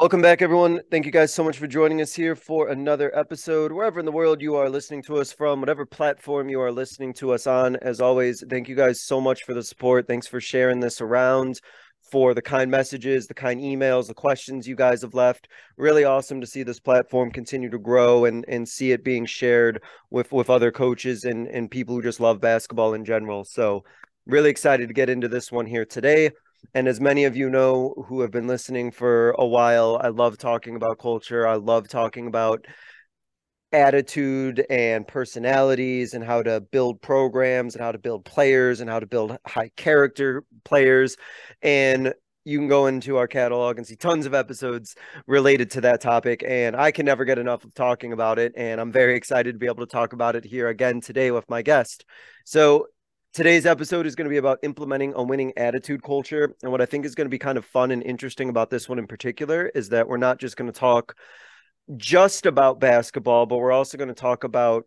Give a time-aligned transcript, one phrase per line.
[0.00, 0.80] Welcome back, everyone.
[0.90, 3.70] Thank you guys so much for joining us here for another episode.
[3.70, 7.12] Wherever in the world you are listening to us from, whatever platform you are listening
[7.12, 10.06] to us on, as always, thank you guys so much for the support.
[10.08, 11.60] Thanks for sharing this around,
[12.10, 15.48] for the kind messages, the kind emails, the questions you guys have left.
[15.76, 19.82] Really awesome to see this platform continue to grow and, and see it being shared
[20.08, 23.44] with, with other coaches and, and people who just love basketball in general.
[23.44, 23.84] So,
[24.24, 26.30] really excited to get into this one here today.
[26.74, 30.38] And as many of you know who have been listening for a while, I love
[30.38, 31.46] talking about culture.
[31.46, 32.66] I love talking about
[33.72, 39.00] attitude and personalities and how to build programs and how to build players and how
[39.00, 41.16] to build high character players.
[41.62, 42.12] And
[42.44, 46.42] you can go into our catalog and see tons of episodes related to that topic.
[46.46, 48.52] And I can never get enough of talking about it.
[48.56, 51.48] And I'm very excited to be able to talk about it here again today with
[51.48, 52.04] my guest.
[52.44, 52.86] So,
[53.32, 56.56] Today's episode is going to be about implementing a winning attitude culture.
[56.64, 58.88] And what I think is going to be kind of fun and interesting about this
[58.88, 61.16] one in particular is that we're not just going to talk
[61.96, 64.84] just about basketball, but we're also going to talk about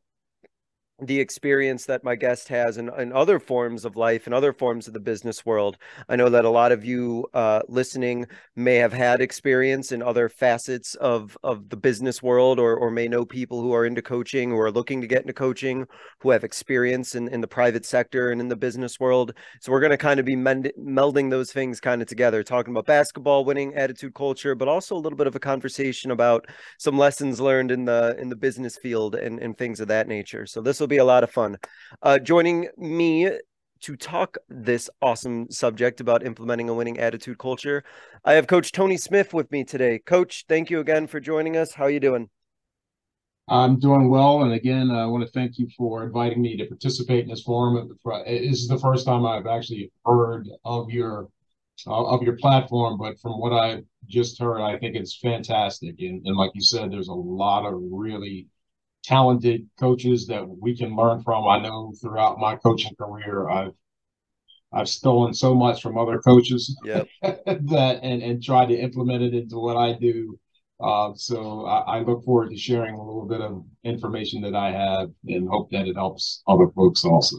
[1.01, 4.87] the experience that my guest has in, in other forms of life and other forms
[4.87, 5.77] of the business world.
[6.07, 10.29] I know that a lot of you uh, listening may have had experience in other
[10.29, 14.51] facets of, of the business world or, or may know people who are into coaching
[14.51, 15.87] or are looking to get into coaching
[16.19, 19.33] who have experience in, in the private sector and in the business world.
[19.61, 22.71] So we're going to kind of be mend- melding those things kind of together, talking
[22.71, 26.99] about basketball, winning attitude culture, but also a little bit of a conversation about some
[26.99, 30.45] lessons learned in the in the business field and, and things of that nature.
[30.45, 31.57] So this will be a lot of fun.
[32.01, 33.31] Uh, joining me
[33.79, 37.85] to talk this awesome subject about implementing a winning attitude culture,
[38.25, 39.99] I have Coach Tony Smith with me today.
[39.99, 41.73] Coach, thank you again for joining us.
[41.73, 42.29] How are you doing?
[43.47, 47.23] I'm doing well, and again, I want to thank you for inviting me to participate
[47.23, 47.97] in this forum.
[48.25, 51.29] This is the first time I've actually heard of your
[51.87, 55.95] of your platform, but from what I just heard, I think it's fantastic.
[55.99, 58.47] And, and like you said, there's a lot of really
[59.03, 61.47] talented coaches that we can learn from.
[61.47, 63.73] I know throughout my coaching career, I've
[64.71, 67.07] I've stolen so much from other coaches yep.
[67.21, 70.39] that and and tried to implement it into what I do.
[70.79, 74.71] Uh, so I, I, look forward to sharing a little bit of information that I
[74.71, 77.37] have and hope that it helps other folks also.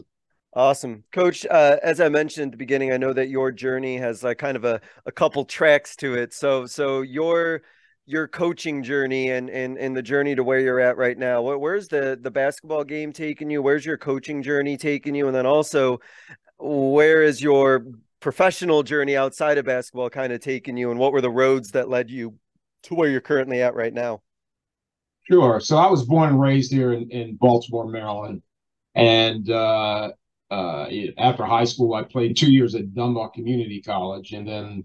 [0.55, 1.03] Awesome.
[1.11, 4.37] Coach, uh, as I mentioned at the beginning, I know that your journey has like
[4.37, 6.33] kind of a, a couple tracks to it.
[6.33, 7.61] So so your
[8.05, 11.41] your coaching journey and and and the journey to where you're at right now.
[11.41, 13.61] Where's the the basketball game taking you?
[13.61, 15.27] Where's your coaching journey taking you?
[15.27, 15.99] And then also,
[16.59, 17.85] where is your
[18.19, 20.91] professional journey outside of basketball kind of taking you?
[20.91, 22.35] And what were the roads that led you
[22.83, 24.21] to where you're currently at right now?
[25.29, 25.59] Sure.
[25.59, 28.43] So I was born and raised here in, in Baltimore, Maryland,
[28.93, 30.11] and uh,
[30.51, 34.83] uh, after high school, I played two years at Dundalk Community College, and then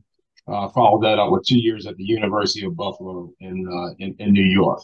[0.51, 4.15] uh, followed that up with two years at the University of Buffalo in uh, in,
[4.19, 4.81] in, New York.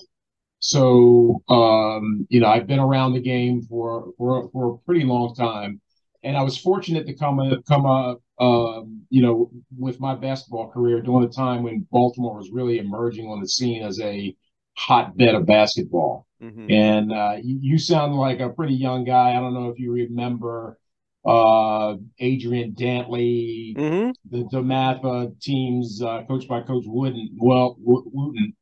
[0.60, 5.34] So um, you know, I've been around the game for for for a pretty long
[5.34, 5.80] time,
[6.22, 11.02] and I was fortunate to come come up, um, you know, with my basketball career
[11.02, 14.34] during a time when Baltimore was really emerging on the scene as a
[14.76, 16.26] hotbed of basketball.
[16.42, 16.70] Mm-hmm.
[16.70, 19.30] And uh, you, you sound like a pretty young guy.
[19.30, 20.78] I don't know if you remember
[21.26, 24.10] uh, Adrian Dantley, mm-hmm.
[24.30, 27.36] the DeMatha teams uh, coached by Coach Wooden.
[27.38, 28.54] Well, Wootten.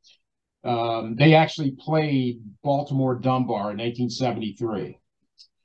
[0.64, 4.98] Um, they actually played Baltimore Dunbar in 1973.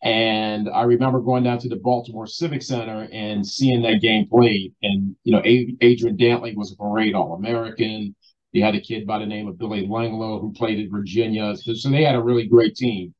[0.01, 4.73] And I remember going down to the Baltimore Civic Center and seeing that game played.
[4.81, 8.15] And, you know, Adrian Dantley was a parade All American.
[8.53, 11.55] They had a kid by the name of Billy Langloh who played at Virginia.
[11.55, 13.13] So, so they had a really great team.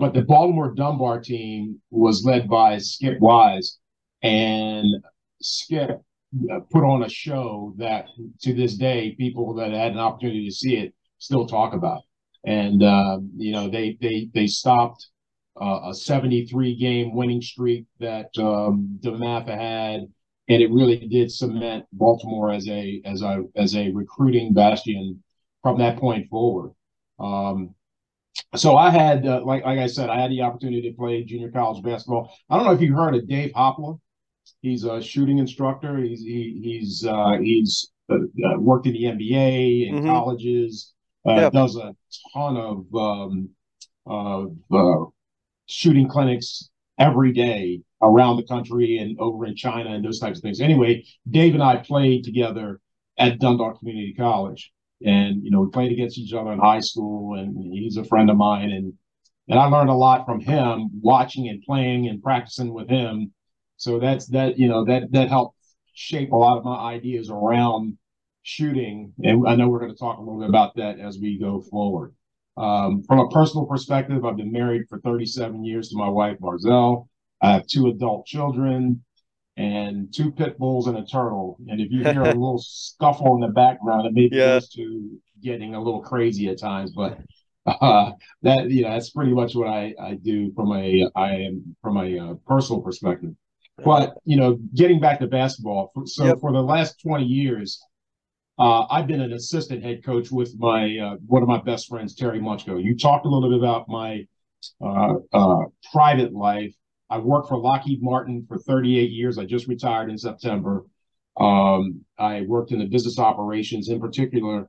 [0.00, 3.78] But the Baltimore Dunbar team was led by Skip Wise,
[4.22, 4.86] and
[5.42, 5.90] Skip
[6.50, 8.06] uh, put on a show that
[8.40, 12.00] to this day, people that had an opportunity to see it still talk about.
[12.46, 15.06] And uh, you know, they they they stopped
[15.60, 20.00] uh, a 73 game winning streak that um, DeMatha had,
[20.48, 25.22] and it really did cement Baltimore as a as a as a recruiting bastion
[25.62, 26.70] from that point forward.
[27.18, 27.74] Um,
[28.56, 31.50] so I had, uh, like like I said, I had the opportunity to play junior
[31.50, 32.34] college basketball.
[32.48, 33.98] I don't know if you heard of Dave Hopla.
[34.62, 35.98] He's a shooting instructor.
[35.98, 40.06] He's he, he's uh, he's uh, uh worked in the NBA in mm-hmm.
[40.06, 40.92] colleges.
[41.26, 41.52] uh, yep.
[41.52, 41.94] does a
[42.32, 43.50] ton of um,
[44.06, 45.04] of uh,
[45.66, 50.42] shooting clinics every day around the country and over in China and those types of
[50.42, 50.60] things.
[50.60, 52.80] Anyway, Dave and I played together
[53.18, 54.72] at Dundalk Community College,
[55.04, 58.30] and you know we played against each other in high school, and he's a friend
[58.30, 58.92] of mine, and
[59.48, 63.32] and I learned a lot from him watching and playing and practicing with him.
[63.76, 65.56] So that's that you know that that helped
[65.94, 67.98] shape a lot of my ideas around
[68.42, 71.38] shooting, and I know we're going to talk a little bit about that as we
[71.38, 72.14] go forward.
[72.56, 77.08] Um, from a personal perspective, I've been married for 37 years to my wife, Barzell.
[77.42, 79.02] I have two adult children
[79.60, 81.58] and two pit bulls and a turtle.
[81.68, 84.60] And if you hear a little scuffle in the background, it may be yeah.
[84.74, 87.18] to getting a little crazy at times, but
[87.66, 88.12] uh,
[88.42, 91.98] that you know that's pretty much what I, I do from a I am from
[91.98, 93.34] a uh, personal perspective.
[93.84, 96.40] But you know, getting back to basketball, so yep.
[96.40, 97.82] for the last 20 years,
[98.58, 102.14] uh, I've been an assistant head coach with my uh, one of my best friends,
[102.14, 102.82] Terry Munchko.
[102.82, 104.26] You talked a little bit about my
[104.82, 106.74] uh, uh, private life.
[107.10, 109.36] I worked for Lockheed Martin for 38 years.
[109.36, 110.84] I just retired in September.
[111.36, 113.88] Um, I worked in the business operations.
[113.88, 114.68] In particular,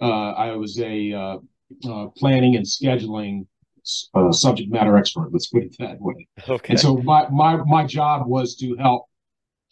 [0.00, 3.46] uh, I was a uh, planning and scheduling
[3.84, 5.32] subject matter expert.
[5.32, 6.26] Let's put it that way.
[6.48, 6.72] Okay.
[6.72, 9.06] And so my my my job was to help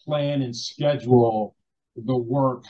[0.04, 1.56] plan and schedule
[1.96, 2.64] the work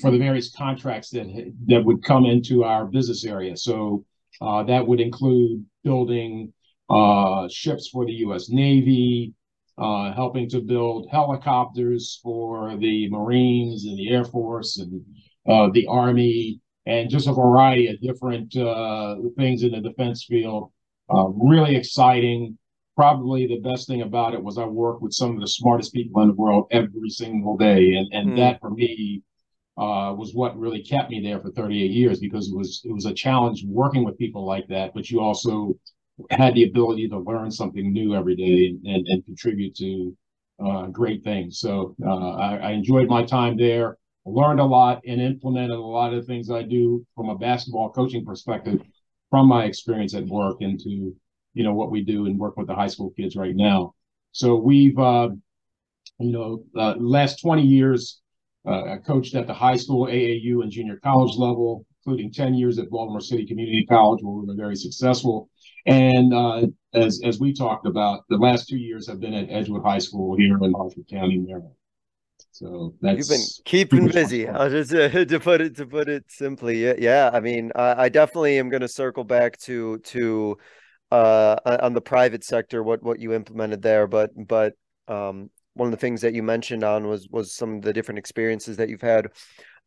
[0.00, 3.56] for the various contracts that that would come into our business area.
[3.56, 4.04] So
[4.40, 6.52] uh, that would include building
[6.90, 8.48] uh, ships for the U.S.
[8.48, 9.34] Navy,
[9.78, 15.04] uh, helping to build helicopters for the Marines and the Air Force and
[15.48, 20.72] uh, the Army, and just a variety of different uh, things in the defense field.
[21.12, 22.58] Uh, really exciting
[22.96, 26.22] probably the best thing about it was I worked with some of the smartest people
[26.22, 28.36] in the world every single day, and and mm.
[28.36, 29.22] that for me
[29.76, 33.06] uh, was what really kept me there for 38 years because it was it was
[33.06, 35.74] a challenge working with people like that, but you also
[36.30, 40.16] had the ability to learn something new every day and, and contribute to
[40.64, 41.58] uh, great things.
[41.58, 46.12] So uh, I, I, enjoyed my time there, learned a lot, and implemented a lot
[46.12, 48.80] of the things I do from a basketball coaching perspective
[49.30, 51.16] from my experience at work into
[51.54, 53.94] you know what we do and work with the high school kids right now.
[54.32, 55.30] So we've uh,
[56.18, 58.20] you know uh, last 20 years
[58.66, 62.90] uh, coached at the high school, AAU, and junior college level, including 10 years at
[62.90, 65.48] Baltimore City Community College, where we were very successful.
[65.86, 69.82] And uh, as as we talked about, the last two years I've been at Edgewood
[69.82, 71.74] High School here in Harford County, Maryland.
[72.52, 74.48] So that's you've been keeping busy.
[74.48, 76.84] I'll just uh, to put it to put it simply.
[76.84, 77.30] Yeah, yeah.
[77.32, 80.58] I mean, I, I definitely am going to circle back to to
[81.12, 84.74] uh, on the private sector, what what you implemented there, but but
[85.08, 88.18] um, one of the things that you mentioned on was was some of the different
[88.18, 89.28] experiences that you've had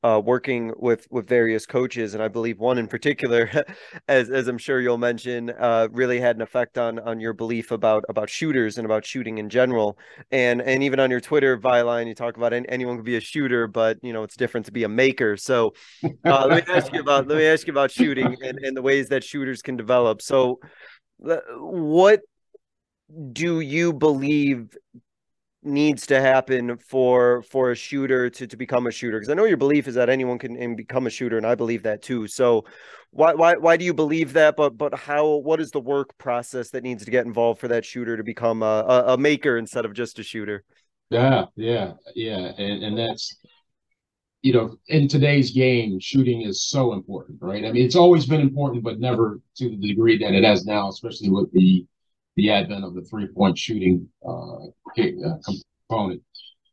[0.05, 3.49] uh, working with with various coaches, and I believe one in particular,
[4.07, 7.71] as as I'm sure you'll mention, uh, really had an effect on on your belief
[7.71, 9.97] about about shooters and about shooting in general,
[10.29, 13.21] and and even on your Twitter byline, you talk about any, anyone can be a
[13.21, 15.37] shooter, but you know it's different to be a maker.
[15.37, 15.73] So
[16.03, 18.83] uh, let me ask you about let me ask you about shooting and, and the
[18.83, 20.21] ways that shooters can develop.
[20.21, 20.59] So
[21.57, 22.21] what
[23.31, 24.77] do you believe
[25.65, 29.45] needs to happen for for a shooter to to become a shooter because i know
[29.45, 32.27] your belief is that anyone can become a shooter and i believe that too.
[32.27, 32.65] So
[33.11, 34.55] why why why do you believe that?
[34.55, 37.85] But but how what is the work process that needs to get involved for that
[37.85, 40.63] shooter to become a, a, a maker instead of just a shooter?
[41.09, 43.37] Yeah yeah yeah and and that's
[44.45, 47.65] you know, in today's game, shooting is so important, right?
[47.65, 50.87] I mean, it's always been important, but never to the degree that it has now,
[50.87, 51.83] especially with the
[52.35, 55.37] the advent of the three point shooting uh, uh,
[55.89, 56.21] component.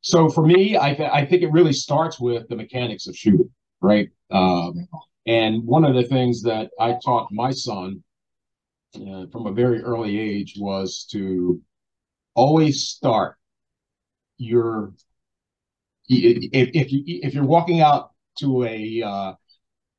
[0.00, 3.50] So for me, I th- I think it really starts with the mechanics of shooting,
[3.80, 4.08] right?
[4.30, 4.88] Um,
[5.26, 8.02] and one of the things that I taught my son
[8.96, 11.60] uh, from a very early age was to
[12.34, 13.36] always start
[14.38, 14.92] your
[16.08, 19.32] if, if you if you're walking out to a uh,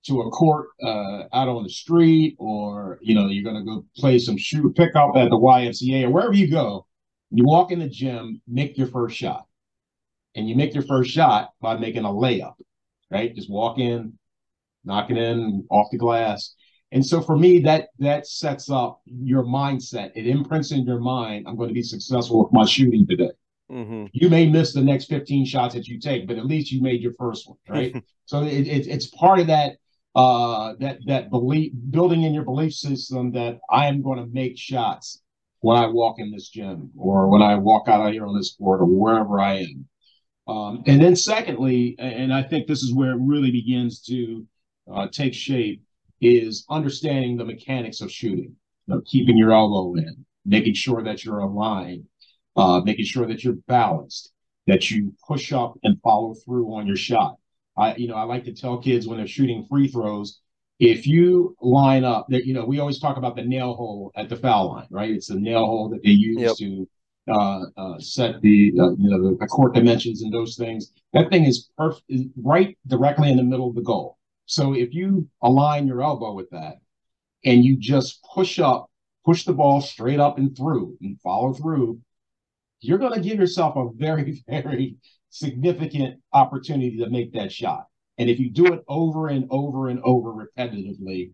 [0.05, 4.19] to a court uh, out on the street, or you know you're gonna go play
[4.19, 6.85] some shoot pickup at the YMCA or wherever you go,
[7.31, 9.45] you walk in the gym, make your first shot,
[10.35, 12.55] and you make your first shot by making a layup,
[13.09, 13.35] right?
[13.35, 14.17] Just walk in,
[14.85, 16.55] knock it in off the glass.
[16.91, 20.11] And so for me, that that sets up your mindset.
[20.15, 23.31] It imprints in your mind, I'm going to be successful with my shooting today.
[23.71, 24.05] Mm-hmm.
[24.13, 27.01] You may miss the next 15 shots that you take, but at least you made
[27.01, 27.95] your first one, right?
[28.25, 29.77] so it, it, it's part of that
[30.15, 34.57] uh, that that belief building in your belief system that I am going to make
[34.57, 35.21] shots
[35.61, 38.55] when I walk in this gym or when I walk out of here on this
[38.55, 39.87] court or wherever I am.
[40.45, 44.45] Um, and then secondly, and I think this is where it really begins to
[44.93, 45.81] uh, take shape,
[46.19, 48.55] is understanding the mechanics of shooting,
[48.87, 52.03] you know, keeping your elbow in, making sure that you're aligned,
[52.55, 54.31] uh, making sure that you're balanced,
[54.67, 57.37] that you push up and follow through on your shot.
[57.75, 60.39] I, you know, I like to tell kids when they're shooting free throws,
[60.79, 64.29] if you line up that, you know, we always talk about the nail hole at
[64.29, 65.11] the foul line, right?
[65.11, 66.55] It's the nail hole that they use yep.
[66.57, 66.87] to
[67.27, 70.91] uh, uh, set the uh, you know the, the, court dimensions and those things.
[71.13, 72.03] That thing is perfect,
[72.35, 74.17] right directly in the middle of the goal.
[74.45, 76.79] So if you align your elbow with that,
[77.45, 78.89] and you just push up,
[79.25, 82.01] push the ball straight up and through, and follow through,
[82.81, 84.97] you're going to give yourself a very very
[85.33, 87.87] significant opportunity to make that shot.
[88.19, 91.31] And if you do it over and over and over repetitively,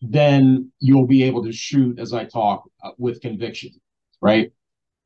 [0.00, 3.72] then you'll be able to shoot, as I talk, uh, with conviction,
[4.22, 4.50] right?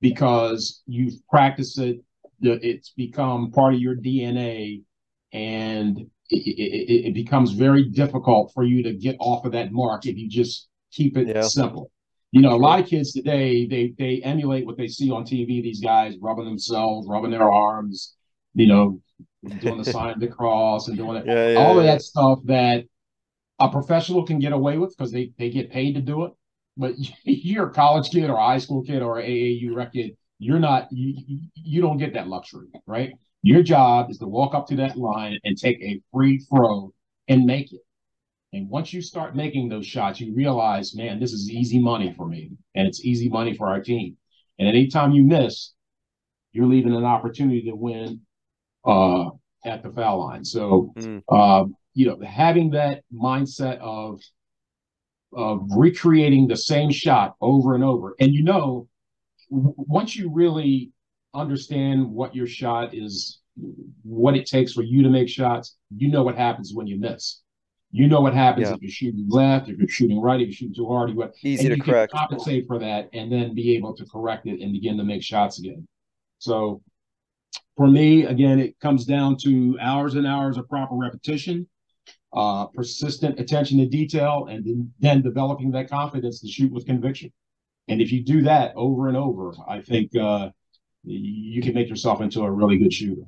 [0.00, 1.98] Because you've practiced it,
[2.40, 4.82] it's become part of your DNA,
[5.32, 10.06] and it, it, it, becomes very difficult for you to get off of that mark
[10.06, 11.42] if you just keep it yeah.
[11.42, 11.90] simple.
[12.32, 15.62] You know, a lot of kids today they they emulate what they see on TV.
[15.62, 18.14] These guys rubbing themselves, rubbing their arms,
[18.54, 19.00] you know,
[19.61, 21.80] doing the sign of the cross and doing it, yeah, yeah, all yeah.
[21.80, 22.85] of that stuff that
[23.58, 26.32] a professional can get away with because they they get paid to do it.
[26.76, 26.94] But
[27.25, 30.88] you're a college kid or a high school kid or AAU rec kid, you're not
[30.90, 33.12] you you don't get that luxury, right?
[33.42, 36.92] Your job is to walk up to that line and take a free throw
[37.28, 37.80] and make it.
[38.52, 42.26] And once you start making those shots, you realize, man, this is easy money for
[42.26, 44.16] me, and it's easy money for our team.
[44.58, 45.74] And anytime you miss,
[46.52, 48.22] you're leaving an opportunity to win
[48.84, 49.30] uh,
[49.64, 50.44] at the foul line.
[50.44, 51.22] So, mm.
[51.28, 54.20] uh, you know, having that mindset of
[55.34, 58.88] of recreating the same shot over and over, and you know,
[59.50, 60.90] w- once you really
[61.34, 63.40] understand what your shot is,
[64.02, 67.42] what it takes for you to make shots, you know what happens when you miss.
[67.90, 68.75] You know what happens yeah.
[68.75, 71.11] if you're shooting left, if you're shooting right, if you're shooting too hard.
[71.11, 72.12] You, Easy to you correct.
[72.12, 75.59] compensate for that, and then be able to correct it and begin to make shots
[75.59, 75.88] again.
[76.38, 76.83] So
[77.76, 81.66] for me, again, it comes down to hours and hours of proper repetition,
[82.35, 87.33] uh, persistent attention to detail, and then developing that confidence to shoot with conviction.
[87.88, 90.50] And if you do that over and over, I think uh,
[91.04, 93.23] you can make yourself into a really good shooter.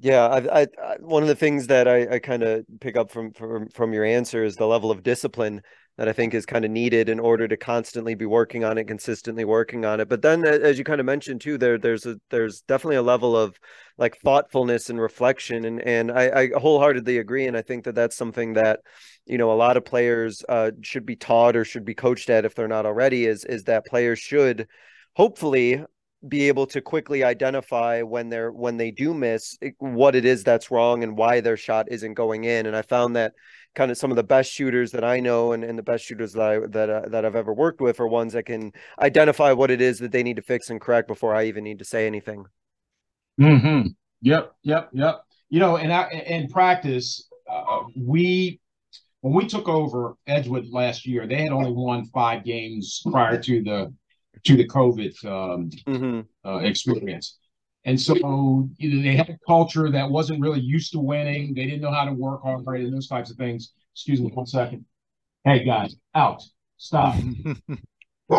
[0.00, 3.10] Yeah, I, I, I one of the things that I, I kind of pick up
[3.10, 5.60] from, from from your answer is the level of discipline
[5.98, 8.84] that I think is kind of needed in order to constantly be working on it,
[8.86, 10.08] consistently working on it.
[10.08, 13.36] But then, as you kind of mentioned too, there there's a there's definitely a level
[13.36, 13.58] of
[13.98, 18.16] like thoughtfulness and reflection, and and I, I wholeheartedly agree, and I think that that's
[18.16, 18.80] something that
[19.26, 22.46] you know a lot of players uh, should be taught or should be coached at
[22.46, 23.26] if they're not already.
[23.26, 24.66] Is is that players should
[25.14, 25.84] hopefully
[26.26, 30.70] be able to quickly identify when they're when they do miss what it is that's
[30.70, 32.66] wrong and why their shot isn't going in.
[32.66, 33.34] And i found that
[33.74, 36.32] kind of some of the best shooters that i know and, and the best shooters
[36.32, 39.70] that i that, uh, that i've ever worked with are ones that can identify what
[39.70, 42.06] it is that they need to fix and correct before i even need to say
[42.06, 42.44] anything.
[43.40, 43.88] Mm-hmm.
[44.22, 45.24] Yep yep yep.
[45.50, 48.60] You know and i in practice uh, we
[49.20, 53.62] when we took over edgewood last year they had only won five games prior to
[53.62, 53.92] the
[54.44, 56.48] to the COVID um, mm-hmm.
[56.48, 57.38] uh, experience.
[57.84, 61.54] And so you know, they had a culture that wasn't really used to winning.
[61.54, 63.72] They didn't know how to work hard and those types of things.
[63.94, 64.84] Excuse me one second.
[65.44, 66.42] Hey guys, out.
[66.76, 67.16] Stop.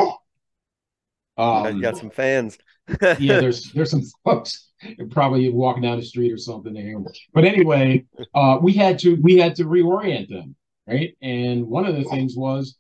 [1.38, 2.58] um, you got some fans.
[3.01, 4.70] yeah, there's there's some folks
[5.12, 6.96] probably walking down the street or something there.
[7.34, 10.56] But anyway, uh, we had to we had to reorient them,
[10.88, 11.15] right?
[11.22, 12.77] And one of the things was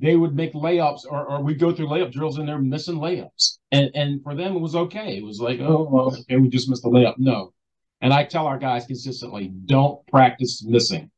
[0.00, 3.58] they would make layups or, or we'd go through layup drills and they're missing layups.
[3.72, 5.16] And and for them it was okay.
[5.16, 7.14] It was like, oh okay, we just missed a layup.
[7.18, 7.52] No.
[8.00, 11.10] And I tell our guys consistently, don't practice missing.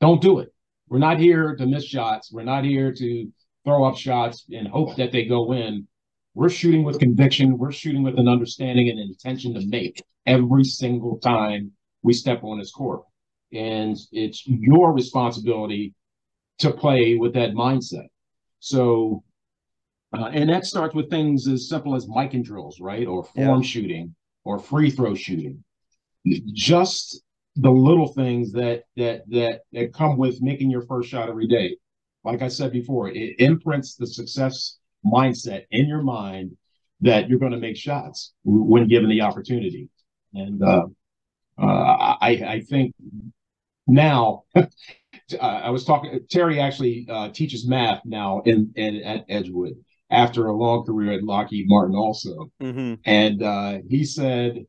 [0.00, 0.52] Don't do it.
[0.88, 2.30] We're not here to miss shots.
[2.32, 3.32] We're not here to
[3.64, 5.88] throw up shots and hope that they go in.
[6.34, 7.58] We're shooting with conviction.
[7.58, 12.58] We're shooting with an understanding and intention to make every single time we step on
[12.58, 13.02] this court.
[13.52, 15.94] And it's your responsibility
[16.58, 18.06] to play with that mindset.
[18.60, 19.22] So,
[20.16, 23.06] uh, and that starts with things as simple as Mikan drills, right?
[23.06, 23.66] Or form yeah.
[23.66, 25.64] shooting or free throw shooting.
[26.52, 27.22] Just
[27.56, 31.76] the little things that that that that come with making your first shot every day.
[32.24, 36.56] Like I said before, it imprints the success mindset in your mind
[37.02, 39.90] that you're going to make shots when given the opportunity.
[40.32, 40.86] And uh,
[41.58, 42.94] uh, I, I think
[43.86, 44.44] now
[45.40, 46.20] I was talking.
[46.30, 49.74] Terry actually uh, teaches math now in, in at Edgewood
[50.10, 52.50] after a long career at Lockheed Martin, also.
[52.60, 52.94] Mm-hmm.
[53.04, 54.66] And uh, he said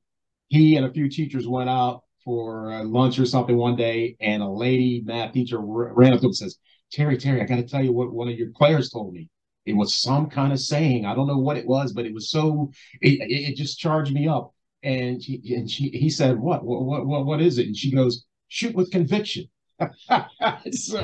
[0.48, 4.50] he and a few teachers went out for lunch or something one day, and a
[4.50, 6.58] lady math teacher ran up to him and says,
[6.92, 9.30] Terry, Terry, I got to tell you what one of your players told me.
[9.66, 11.06] It was some kind of saying.
[11.06, 12.72] I don't know what it was, but it was so
[13.02, 13.20] it,
[13.52, 14.54] it just charged me up.
[14.84, 16.64] And she and she he said, what?
[16.64, 17.66] What what what is it?
[17.66, 19.46] And she goes, shoot with conviction.
[20.72, 21.02] so,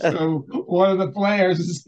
[0.00, 1.84] so one of the players, is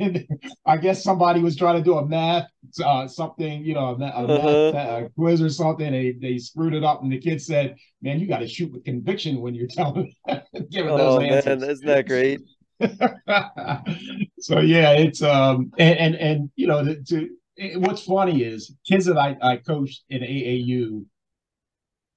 [0.67, 2.49] I guess somebody was trying to do a math,
[2.85, 4.73] uh, something, you know, a, a uh-huh.
[4.73, 5.91] math uh, quiz or something.
[5.91, 8.85] They they screwed it up, and the kid said, "Man, you got to shoot with
[8.85, 10.13] conviction when you're telling,
[10.71, 12.41] giving oh, those answers." Man, isn't that great?
[14.39, 18.75] so yeah, it's um and and, and you know to, to it, what's funny is
[18.87, 21.05] kids that I, I coached in AAU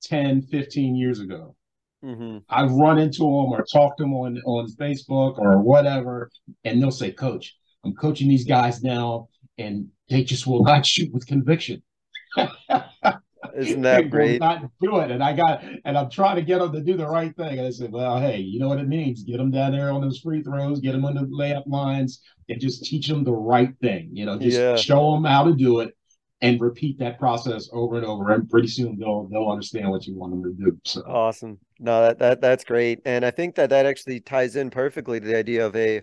[0.04, 1.56] 10, 15 years ago.
[2.04, 2.40] Mm-hmm.
[2.50, 6.32] I've run into them or talked to them on, on Facebook or whatever,
[6.64, 7.56] and they'll say, Coach,
[7.86, 11.82] I'm coaching these guys now, and they just will not shoot with conviction.
[13.56, 14.40] Isn't that great?
[14.40, 17.08] Not do it, and I got, and I'm trying to get them to do the
[17.08, 17.60] right thing.
[17.60, 19.24] And I said, well, hey, you know what it means?
[19.24, 22.60] Get them down there on those free throws, get them on the layup lines, and
[22.60, 24.10] just teach them the right thing.
[24.14, 24.76] You know, just yeah.
[24.76, 25.96] show them how to do it,
[26.42, 28.32] and repeat that process over and over.
[28.32, 30.80] And pretty soon they'll they'll understand what you want them to do.
[30.86, 31.60] So awesome.
[31.80, 35.28] No, that, that that's great, and I think that that actually ties in perfectly to
[35.28, 36.02] the idea of a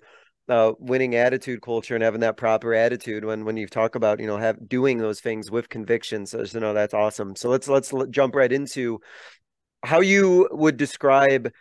[0.48, 4.26] uh, winning attitude culture and having that proper attitude when when you talk about you
[4.26, 7.92] know have doing those things with conviction so you know that's awesome so let's let's
[8.08, 8.98] jump right into
[9.84, 11.52] how you would describe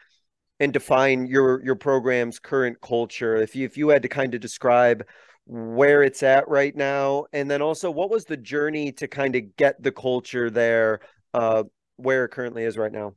[0.62, 4.40] and define your your program's current culture if you if you had to kind of
[4.40, 5.04] describe
[5.48, 9.56] where it's at right now and then also what was the journey to kind of
[9.56, 11.00] get the culture there
[11.34, 11.64] uh
[11.96, 13.14] where it currently is right now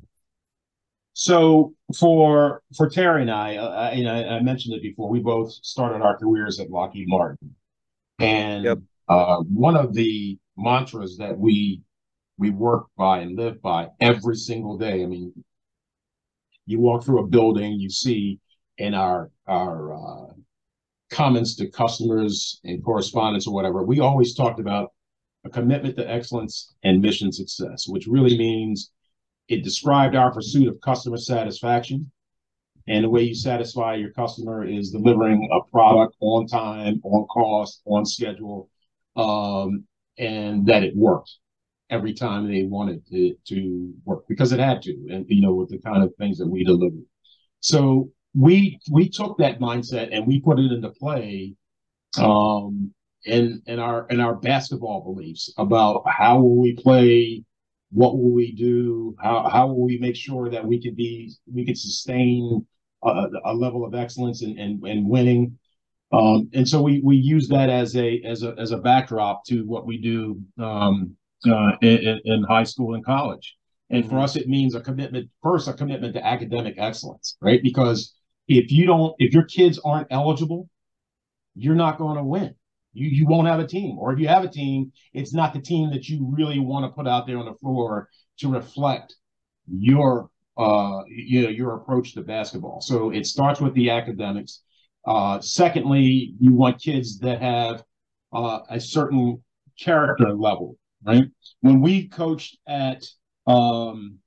[1.13, 5.11] so for for Terry and I, uh, you know, I mentioned it before.
[5.11, 7.55] We both started our careers at Lockheed Martin,
[8.19, 8.79] and yep.
[9.09, 11.83] uh, one of the mantras that we
[12.39, 15.03] we work by and live by every single day.
[15.03, 15.33] I mean,
[16.65, 18.39] you walk through a building, you see
[18.79, 20.33] in our our uh,
[21.11, 24.93] comments to customers and correspondence or whatever, we always talked about
[25.45, 28.93] a commitment to excellence and mission success, which really means
[29.49, 32.11] it described our pursuit of customer satisfaction.
[32.87, 37.83] And the way you satisfy your customer is delivering a product on time, on cost,
[37.85, 38.69] on schedule,
[39.17, 39.85] um,
[40.19, 41.37] and that it worked
[41.91, 45.69] every time they wanted it to work because it had to, and you know, with
[45.69, 47.05] the kind of things that we delivered.
[47.61, 51.55] So we we took that mindset and we put it into play
[52.19, 52.93] um,
[53.25, 57.45] in in our in our basketball beliefs about how will we play
[57.93, 59.17] what will we do?
[59.21, 62.67] How how will we make sure that we could be we could sustain
[63.03, 65.59] a, a level of excellence and and, and winning?
[66.13, 69.63] Um, and so we we use that as a as a as a backdrop to
[69.67, 71.17] what we do um,
[71.49, 73.57] uh, in, in, high school and college.
[73.91, 74.25] And for mm-hmm.
[74.25, 77.63] us, it means a commitment first, a commitment to academic excellence, right?
[77.63, 78.15] Because
[78.51, 80.69] if you don't, if your kids aren't eligible,
[81.55, 82.55] you're not going to win.
[82.93, 83.99] You you won't have a team.
[83.99, 86.91] Or if you have a team it's not the team that you really want to
[86.91, 88.09] put out there on the floor
[88.41, 89.15] to reflect
[89.69, 92.81] your uh you know your approach to basketball.
[92.81, 94.63] So it starts with the academics.
[95.07, 97.85] Uh secondly you want kids that have
[98.33, 99.43] uh, a certain
[99.81, 101.25] character level right?
[101.61, 103.05] When we coached at
[103.47, 104.19] um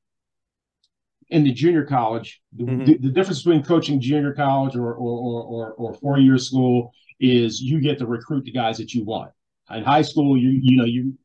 [1.30, 2.86] in the junior college, mm-hmm.
[2.86, 7.62] the, the, difference between coaching junior college or or or, or four year school is
[7.62, 9.32] you get to recruit the guys that you want.
[9.72, 11.18] In high school, you you know you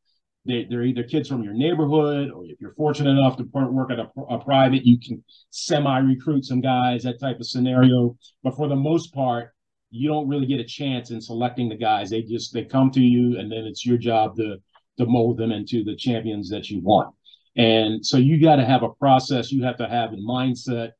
[0.45, 3.99] they, they're either kids from your neighborhood, or if you're fortunate enough to work at
[3.99, 8.17] a, a private, you can semi recruit some guys, that type of scenario.
[8.43, 9.53] But for the most part,
[9.91, 12.09] you don't really get a chance in selecting the guys.
[12.09, 14.57] They just they come to you, and then it's your job to
[14.97, 17.13] to mold them into the champions that you want.
[17.55, 19.51] And so you got to have a process.
[19.51, 20.91] You have to have a mindset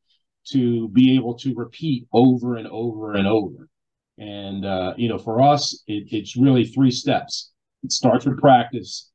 [0.51, 3.69] to be able to repeat over and over and over.
[4.17, 7.51] And, uh, you know, for us, it, it's really three steps.
[7.83, 9.11] It starts with practice.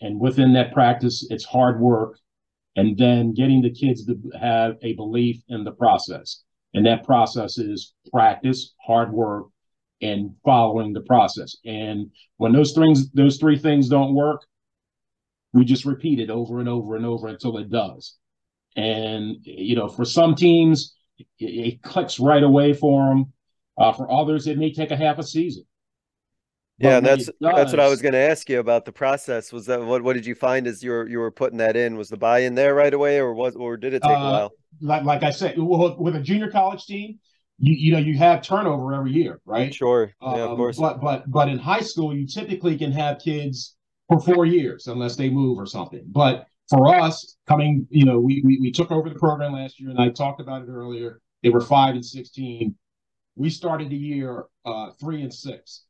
[0.00, 2.18] And within that practice, it's hard work.
[2.76, 6.42] And then getting the kids to have a belief in the process.
[6.74, 9.46] And that process is practice, hard work,
[10.02, 11.56] and following the process.
[11.64, 14.42] And when those things, those three things don't work,
[15.56, 18.16] we just repeat it over and over and over until it does.
[18.76, 23.32] And, you know, for some teams, it, it clicks right away for them.
[23.78, 25.64] Uh, for others, it may take a half a season.
[26.78, 29.50] But yeah, that's does, that's what I was going to ask you about the process.
[29.50, 31.96] Was that what what did you find as you were you were putting that in?
[31.96, 34.32] Was the buy in there right away, or was or did it take uh, a
[34.32, 34.52] while?
[34.82, 37.18] Like like I said, with a junior college team,
[37.58, 39.74] you you know you have turnover every year, right?
[39.74, 40.78] Sure, yeah, um, of course.
[40.78, 43.75] But but but in high school, you typically can have kids
[44.08, 46.04] for four years unless they move or something.
[46.06, 49.90] But for us, coming, you know, we we, we took over the program last year,
[49.90, 51.20] and I talked about it earlier.
[51.42, 52.74] They were five and sixteen
[53.36, 55.84] we started the year uh, three and six,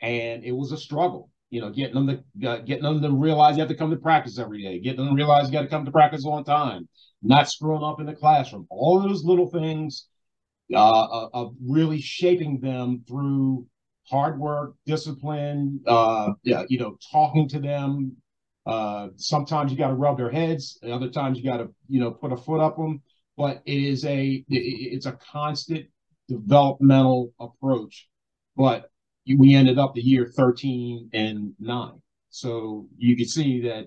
[0.00, 1.30] and it was a struggle.
[1.50, 3.96] You know, getting them to uh, getting them to realize you have to come to
[3.96, 6.88] practice every day, getting them to realize you got to come to practice on time,
[7.22, 8.66] not screwing up in the classroom.
[8.70, 10.06] All those little things
[10.74, 13.66] uh, of really shaping them through
[14.10, 18.16] hard work, discipline, uh, yeah, you know, talking to them.
[18.66, 20.78] Uh, sometimes you got to rub their heads.
[20.82, 23.02] Other times you got to, you know, put a foot up them.
[23.36, 25.86] But it is a, it's a constant
[26.28, 28.08] developmental approach.
[28.56, 28.90] But
[29.26, 32.02] we ended up the year 13 and nine.
[32.30, 33.86] So you can see that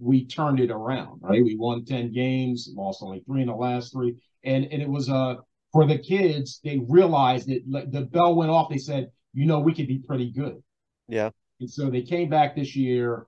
[0.00, 1.42] we turned it around, right?
[1.42, 4.16] We won 10 games, lost only three in the last three.
[4.44, 5.36] And, and it was, uh,
[5.72, 8.70] for the kids, they realized that the bell went off.
[8.70, 10.60] They said, you know, we could be pretty good.
[11.06, 11.30] Yeah.
[11.60, 13.26] And so they came back this year.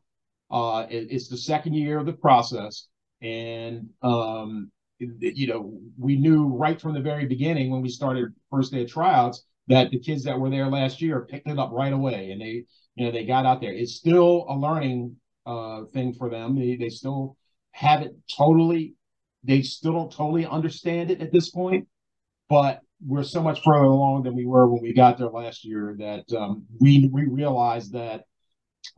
[0.51, 2.89] Uh, it, it's the second year of the process.
[3.23, 8.35] And, um, it, you know, we knew right from the very beginning when we started
[8.51, 11.71] first day of tryouts that the kids that were there last year picked it up
[11.73, 12.33] right away.
[12.33, 12.65] And they,
[12.97, 13.73] you know, they got out there.
[13.73, 15.15] It's still a learning
[15.47, 16.59] uh, thing for them.
[16.59, 17.37] They, they still
[17.71, 18.95] haven't totally,
[19.45, 21.87] they still don't totally understand it at this point.
[22.49, 25.97] But we're so much further along than we were when we got there last year
[25.99, 28.25] that um, we we realized that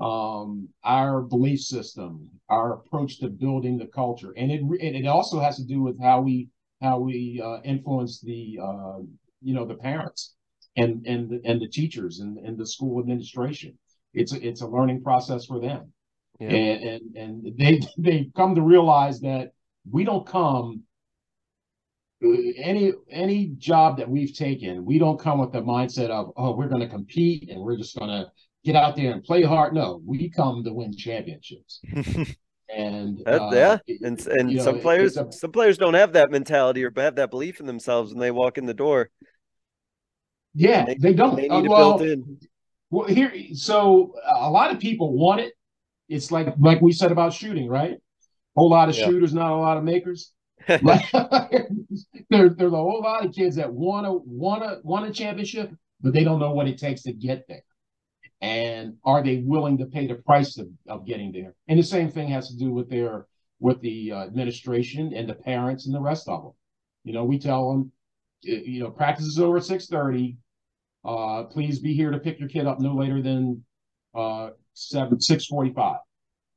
[0.01, 5.41] um, our belief system, our approach to building the culture, and it and it also
[5.41, 6.49] has to do with how we
[6.81, 8.99] how we uh, influence the uh,
[9.41, 10.35] you know the parents
[10.77, 13.79] and and the, and the teachers and, and the school administration.
[14.15, 15.93] It's a, it's a learning process for them,
[16.39, 16.49] yeah.
[16.49, 19.53] and, and and they they come to realize that
[19.91, 20.83] we don't come
[22.23, 26.69] any any job that we've taken, we don't come with the mindset of oh we're
[26.69, 28.31] going to compete and we're just going to
[28.65, 29.75] get out there and play hard.
[29.75, 31.81] No, we come to win championships.
[32.75, 36.85] and uh, yeah, and and some know, players a, some players don't have that mentality
[36.85, 39.11] or have that belief in themselves when they walk in the door.
[40.55, 41.37] Yeah, they, they, don't.
[41.37, 42.01] They need uh, well.
[42.91, 45.55] Well, here, so a lot of people want it.
[46.09, 47.97] It's like like we said about shooting, right?
[48.55, 49.07] Whole lot of yeah.
[49.07, 50.33] shooters, not a lot of makers.
[52.31, 55.71] there, there's a whole lot of kids that want to want to want a championship,
[56.01, 57.65] but they don't know what it takes to get there.
[58.41, 61.55] And are they willing to pay the price of, of getting there?
[61.69, 63.27] And the same thing has to do with their
[63.61, 66.53] with the uh, administration and the parents and the rest of them.
[67.05, 67.93] You know, we tell them,
[68.43, 70.37] you know, practice is over at six thirty.
[71.05, 73.65] Uh, please be here to pick your kid up no later than
[74.15, 75.99] uh, seven six forty five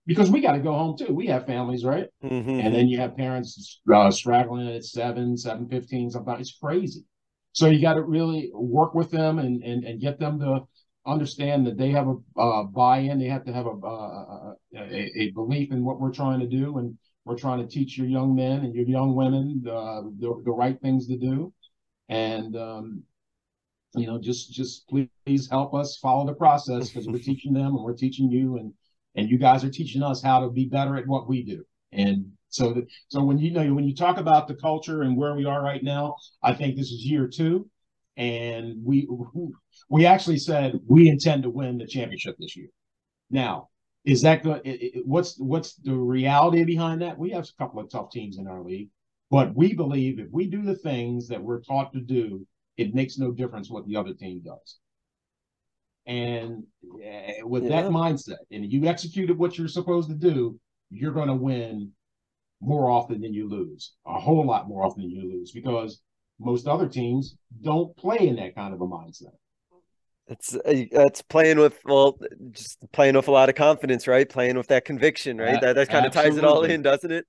[0.05, 1.13] because we got to go home too.
[1.13, 2.07] We have families, right?
[2.23, 2.59] Mm-hmm.
[2.59, 6.09] And then you have parents uh, straggling at seven, seven fifteen.
[6.09, 6.35] something.
[6.39, 7.05] it's crazy.
[7.53, 10.67] So you got to really work with them and, and and get them to
[11.05, 13.19] understand that they have a uh, buy-in.
[13.19, 16.77] They have to have a, uh, a, a belief in what we're trying to do,
[16.77, 20.51] and we're trying to teach your young men and your young women uh, the the
[20.51, 21.53] right things to do.
[22.09, 23.03] And um,
[23.95, 27.83] you know, just just please help us follow the process because we're teaching them and
[27.83, 28.73] we're teaching you and
[29.15, 31.63] and you guys are teaching us how to be better at what we do.
[31.91, 35.35] And so, that, so when you know when you talk about the culture and where
[35.35, 37.69] we are right now, I think this is year two,
[38.17, 39.07] and we
[39.89, 42.69] we actually said we intend to win the championship this year.
[43.29, 43.69] Now,
[44.05, 44.61] is that good?
[45.03, 47.17] What's what's the reality behind that?
[47.17, 48.89] We have a couple of tough teams in our league,
[49.31, 52.45] but we believe if we do the things that we're taught to do,
[52.77, 54.77] it makes no difference what the other team does.
[56.07, 57.81] And uh, with yeah.
[57.81, 60.59] that mindset, and you executed what you're supposed to do,
[60.91, 61.91] you're going to win
[62.61, 66.01] more often than you lose, a whole lot more often than you lose, because
[66.39, 69.33] most other teams don't play in that kind of a mindset.
[70.27, 72.17] It's it's playing with well,
[72.51, 74.27] just playing with a lot of confidence, right?
[74.27, 75.61] Playing with that conviction, right?
[75.61, 77.25] that that kind of ties it all in, doesn't it?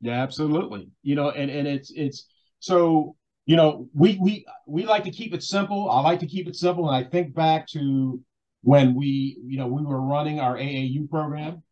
[0.00, 0.88] Yeah, absolutely.
[1.02, 2.26] You know, and and it's it's
[2.60, 3.16] so
[3.48, 5.90] you know, we we we like to keep it simple.
[5.90, 8.22] I like to keep it simple, and I think back to
[8.60, 11.62] when we, you know, we were running our AAU program.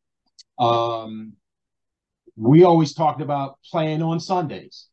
[0.58, 1.34] Um,
[2.34, 4.86] we always talked about playing on Sundays,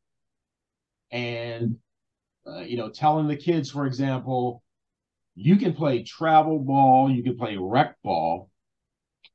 [1.09, 1.77] and
[2.45, 4.61] uh, you know, telling the kids, for example,
[5.35, 8.49] you can play travel ball, you can play rec ball,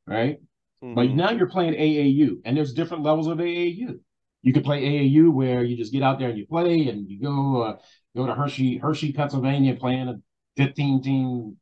[0.06, 0.36] right?
[0.84, 0.94] Mm-hmm.
[0.94, 4.00] But now you're playing AAU, and there's different levels of AAU.
[4.42, 7.20] You could play AAU where you just get out there and you play, and you
[7.20, 7.76] go uh,
[8.16, 10.20] go to Hershey, Hershey, Pennsylvania, playing a
[10.56, 11.56] 15 team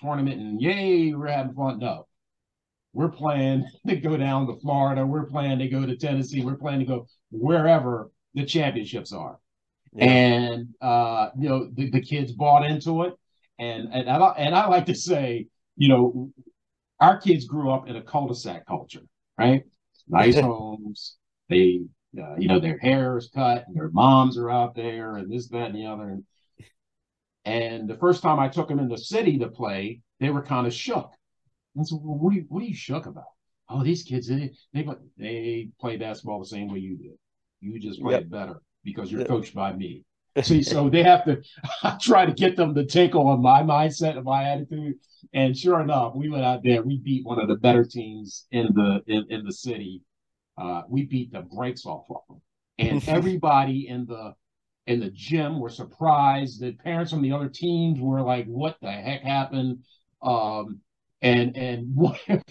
[0.00, 1.78] tournament, and yay, we're having fun.
[1.78, 2.06] No,
[2.92, 5.06] we're playing to go down to Florida.
[5.06, 6.44] We're playing to go to Tennessee.
[6.44, 9.38] We're playing to go wherever the championships are.
[9.94, 10.04] Yeah.
[10.04, 13.14] And uh, you know, the, the kids bought into it.
[13.58, 16.32] And and I, and I like to say, you know,
[17.00, 19.02] our kids grew up in a cul-de-sac culture,
[19.38, 19.64] right?
[20.08, 21.16] Nice homes.
[21.48, 21.82] They
[22.18, 25.48] uh, you know, their hair is cut and their moms are out there and this,
[25.48, 26.08] that, and the other.
[26.10, 26.24] And
[27.44, 30.66] And the first time I took them in the city to play, they were kind
[30.66, 31.10] of shook.
[31.74, 33.24] And so, well, what, are you, what are you shook about?
[33.68, 37.12] Oh, these kids, they, they, they play basketball the same way you did.
[37.60, 38.22] You just play yep.
[38.22, 39.28] it better because you're yep.
[39.28, 40.04] coached by me.
[40.42, 41.42] See, so they have to
[42.00, 44.94] try to get them to take on my mindset and my attitude.
[45.32, 46.82] And sure enough, we went out there.
[46.82, 50.02] We beat one of the better teams in the in, in the city.
[50.56, 52.40] Uh, we beat the brakes off of them,
[52.78, 54.34] and everybody in the
[54.86, 56.60] in the gym were surprised.
[56.60, 59.78] The parents from the other teams were like, "What the heck happened?"
[60.20, 60.80] Um,
[61.20, 62.16] and and one,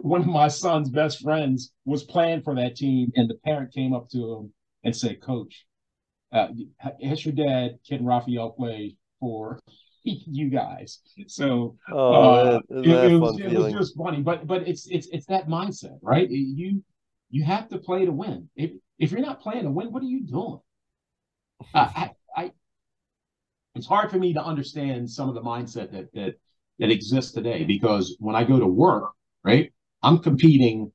[0.00, 3.94] one of my son's best friends was playing for that team, and the parent came
[3.94, 4.52] up to him
[4.84, 5.66] and said, "Coach,
[6.32, 6.48] uh,
[7.02, 9.60] has your dad, Ken Raphael, play for
[10.04, 14.86] you guys?" So oh, uh, it, it, was, it was just funny, but but it's
[14.88, 16.30] it's it's that mindset, right?
[16.30, 16.82] You
[17.30, 18.48] you have to play to win.
[18.56, 20.60] If if you're not playing to win, what are you doing?
[21.74, 22.52] I, I,
[23.74, 26.34] it's hard for me to understand some of the mindset that that
[26.78, 29.12] that exists today because when I go to work,
[29.44, 30.92] right, I'm competing.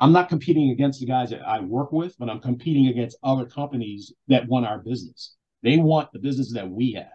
[0.00, 3.46] I'm not competing against the guys that I work with, but I'm competing against other
[3.46, 5.36] companies that want our business.
[5.62, 7.06] They want the business that we have.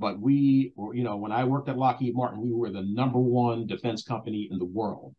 [0.00, 3.20] But we, or, you know, when I worked at Lockheed Martin, we were the number
[3.20, 5.14] one defense company in the world.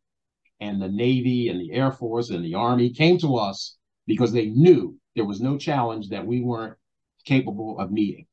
[0.59, 4.47] And the Navy and the Air Force and the Army came to us because they
[4.47, 6.77] knew there was no challenge that we weren't
[7.25, 8.25] capable of meeting.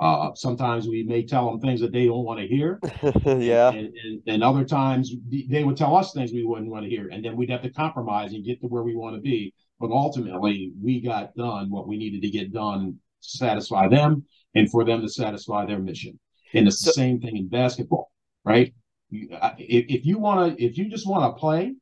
[0.00, 2.80] Uh, sometimes we may tell them things that they don't want to hear.
[3.24, 3.68] yeah.
[3.68, 5.12] And, and, and, other times
[5.48, 7.08] they would tell us things we wouldn't want to hear.
[7.12, 9.54] And then we'd have to compromise and get to where we want to be.
[9.78, 14.24] But ultimately, we got done what we needed to get done to satisfy them
[14.54, 16.18] and for them to satisfy their mission.
[16.54, 18.10] And it's so, the same thing in basketball,
[18.44, 18.74] right?
[19.14, 21.74] If, if you want to, if you just want to play,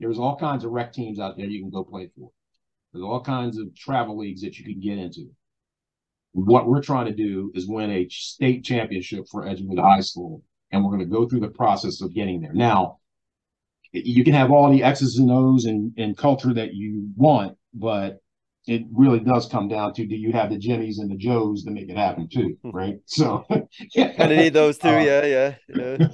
[0.00, 2.30] there's all kinds of rec teams out there you can go play for.
[2.92, 5.30] There's all kinds of travel leagues that you can get into.
[6.32, 10.84] What we're trying to do is win a state championship for Edgewood High School, and
[10.84, 12.52] we're going to go through the process of getting there.
[12.52, 12.98] Now,
[13.92, 18.20] you can have all the X's and O's and, and culture that you want, but
[18.66, 21.70] it really does come down to do you have the Jimmys and the Joes to
[21.70, 22.96] make it happen too, right?
[23.06, 23.44] So
[23.94, 24.12] yeah.
[24.14, 25.54] kind of need those too, uh, yeah, yeah,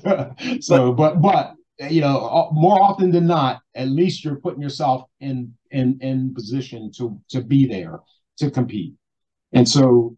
[0.04, 0.58] yeah.
[0.60, 1.54] so, but, but
[1.90, 6.90] you know, more often than not, at least you're putting yourself in in in position
[6.98, 8.00] to to be there
[8.38, 8.94] to compete.
[9.52, 10.16] And so,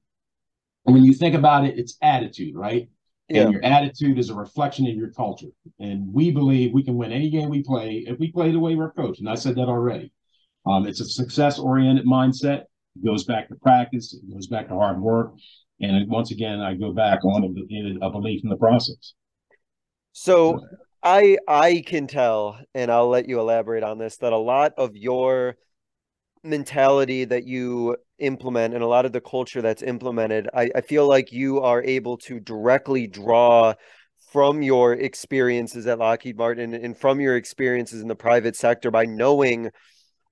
[0.83, 2.88] when you think about it, it's attitude, right?
[3.29, 3.42] Yeah.
[3.42, 5.49] And your attitude is a reflection of your culture.
[5.81, 8.75] And we believe we can win any game we play if we play the way
[8.75, 9.20] we're coached.
[9.20, 10.12] And I said that already.
[10.66, 12.62] Um, it's a success oriented mindset.
[12.96, 14.14] It goes back to practice.
[14.14, 15.35] It goes back to hard work.
[15.81, 19.14] And once again, I go back on a, a belief in the process.
[20.12, 20.61] So
[21.03, 24.96] I I can tell, and I'll let you elaborate on this, that a lot of
[24.96, 25.57] your
[26.44, 31.09] mentality that you implement and a lot of the culture that's implemented, I, I feel
[31.09, 33.74] like you are able to directly draw
[34.31, 39.05] from your experiences at Lockheed Martin and from your experiences in the private sector by
[39.05, 39.70] knowing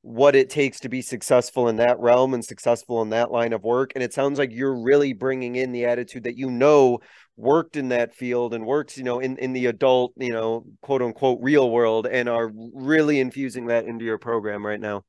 [0.03, 3.63] what it takes to be successful in that realm and successful in that line of
[3.63, 3.93] work.
[3.95, 6.99] And it sounds like you're really bringing in the attitude that you know
[7.37, 11.03] worked in that field and works, you know, in, in the adult, you know, quote
[11.03, 15.05] unquote real world and are really infusing that into your program right now?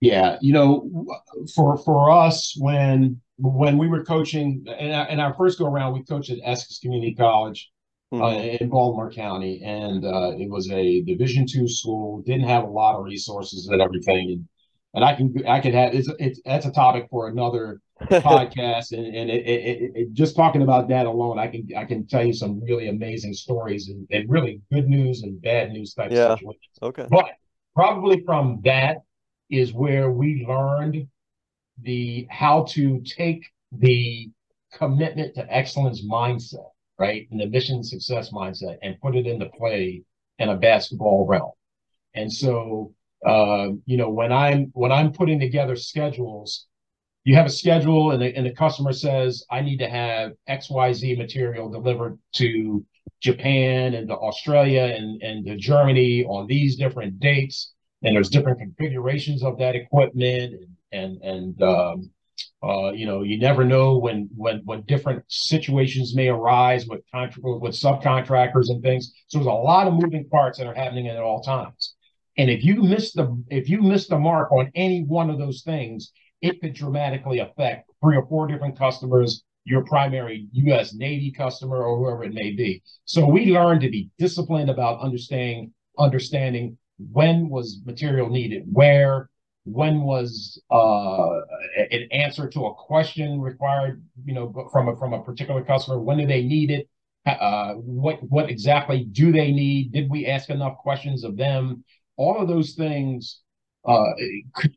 [0.00, 1.06] Yeah, you know,
[1.54, 6.02] for for us when when we were coaching and in our first go around, we
[6.04, 7.70] coached at Essex Community College
[8.12, 8.22] mm-hmm.
[8.22, 12.22] uh, in Baltimore County, and uh, it was a Division two school.
[12.22, 14.48] Didn't have a lot of resources and everything, and,
[14.94, 19.06] and I can I could have it's, it's that's a topic for another podcast and,
[19.14, 22.32] and it, it, it, just talking about that alone i can i can tell you
[22.32, 26.34] some really amazing stories and, and really good news and bad news type yeah.
[26.34, 27.26] situations okay but
[27.74, 29.02] probably from that
[29.50, 31.06] is where we learned
[31.82, 34.30] the how to take the
[34.72, 36.69] commitment to excellence mindset
[37.00, 40.02] right and the mission success mindset and put it into play
[40.38, 41.52] in a basketball realm
[42.14, 42.94] and so
[43.26, 46.66] uh, you know when i'm when i'm putting together schedules
[47.24, 51.18] you have a schedule and the, and the customer says, I need to have XYZ
[51.18, 52.84] material delivered to
[53.20, 57.72] Japan and to Australia and, and to Germany on these different dates.
[58.02, 60.54] And there's different configurations of that equipment
[60.92, 62.10] and, and, and, um,
[62.62, 67.58] uh, you know, you never know when, when, when different situations may arise with contra-
[67.58, 69.12] with subcontractors and things.
[69.28, 71.94] So there's a lot of moving parts that are happening at all times.
[72.36, 75.62] And if you miss the, if you miss the mark on any one of those
[75.62, 81.82] things, it could dramatically affect three or four different customers, your primary US Navy customer
[81.82, 82.82] or whoever it may be.
[83.04, 86.78] So we learned to be disciplined about understanding understanding
[87.12, 89.28] when was material needed, where,
[89.72, 91.40] when was uh,
[91.90, 96.00] an answer to a question required, you know, from a from a particular customer?
[96.00, 96.88] When do they need it?
[97.26, 99.92] Uh, what what exactly do they need?
[99.92, 101.84] Did we ask enough questions of them?
[102.16, 103.40] All of those things
[103.86, 104.12] uh,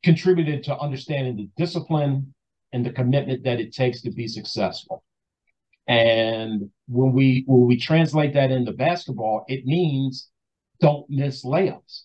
[0.04, 2.34] contributed to understanding the discipline
[2.72, 5.04] and the commitment that it takes to be successful.
[5.88, 10.30] And when we when we translate that into basketball, it means
[10.80, 12.04] don't miss layups.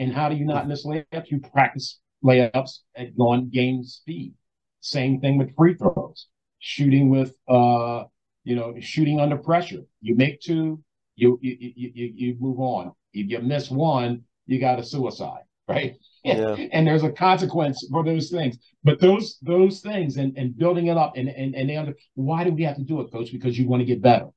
[0.00, 1.30] And how do you not miss layups?
[1.30, 4.32] You practice layups at on game speed.
[4.80, 6.26] Same thing with free throws,
[6.58, 8.04] shooting with uh,
[8.44, 9.82] you know, shooting under pressure.
[10.00, 10.82] You make two,
[11.16, 12.92] you you you you, move on.
[13.12, 15.96] If you miss one, you got a suicide, right?
[16.24, 16.56] Yeah.
[16.72, 18.56] and there's a consequence for those things.
[18.82, 22.44] But those those things and, and building it up and, and, and they under why
[22.44, 23.32] do we have to do it, coach?
[23.32, 24.28] Because you want to get better.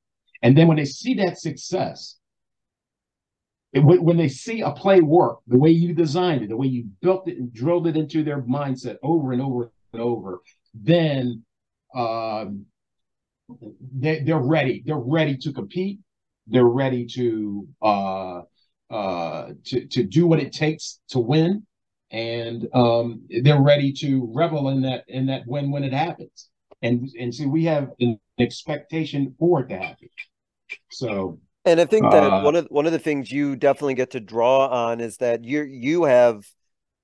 [0.42, 2.18] And then when they see that success,
[3.74, 6.84] it, when they see a play work, the way you designed it, the way you
[7.02, 10.40] built it and drilled it into their mindset over and over and over,
[10.74, 11.44] then
[11.94, 12.66] um,
[13.98, 14.82] they, they're ready.
[14.84, 16.00] They're ready to compete.
[16.46, 18.42] They're ready to uh,
[18.90, 21.66] uh, to to do what it takes to win
[22.14, 26.48] and um, they're ready to revel in that in that win when it happens.
[26.80, 30.08] And and see, we have an expectation for it to happen.
[30.92, 34.10] So and I think that uh, one of one of the things you definitely get
[34.12, 36.44] to draw on is that you you have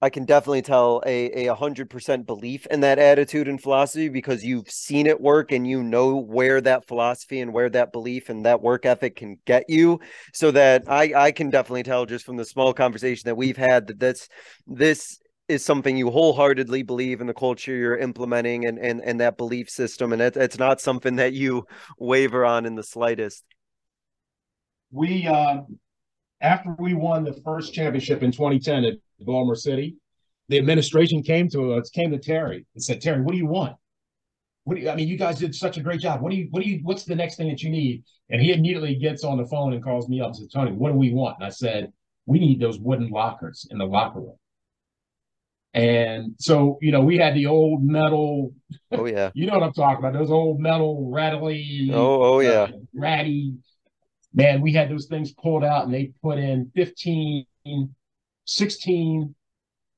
[0.02, 4.44] I can definitely tell a a hundred percent belief in that attitude and philosophy because
[4.44, 8.44] you've seen it work and you know where that philosophy and where that belief and
[8.46, 10.00] that work ethic can get you.
[10.32, 13.86] So that I I can definitely tell just from the small conversation that we've had
[13.88, 14.28] that this
[14.66, 19.36] this is something you wholeheartedly believe in the culture you're implementing and and and that
[19.36, 21.64] belief system and it, it's not something that you
[21.98, 23.44] waver on in the slightest.
[24.90, 25.62] We uh
[26.40, 29.96] after we won the first championship in 2010 at Baltimore City,
[30.48, 33.76] the administration came to us, came to Terry and said, Terry, what do you want?
[34.64, 36.20] What do you, I mean, you guys did such a great job.
[36.20, 38.04] What do you, what do you, what's the next thing that you need?
[38.30, 40.92] And he immediately gets on the phone and calls me up and says, Tony, what
[40.92, 41.36] do we want?
[41.38, 41.92] And I said,
[42.26, 44.36] we need those wooden lockers in the locker room.
[45.72, 48.52] And so, you know, we had the old metal.
[48.90, 49.30] Oh yeah.
[49.34, 50.18] you know what I'm talking about?
[50.18, 51.90] Those old metal rattly.
[51.92, 52.62] Oh, oh yeah.
[52.62, 53.54] Uh, ratty.
[54.32, 57.46] Man, we had those things pulled out and they put in 15
[58.44, 59.34] 16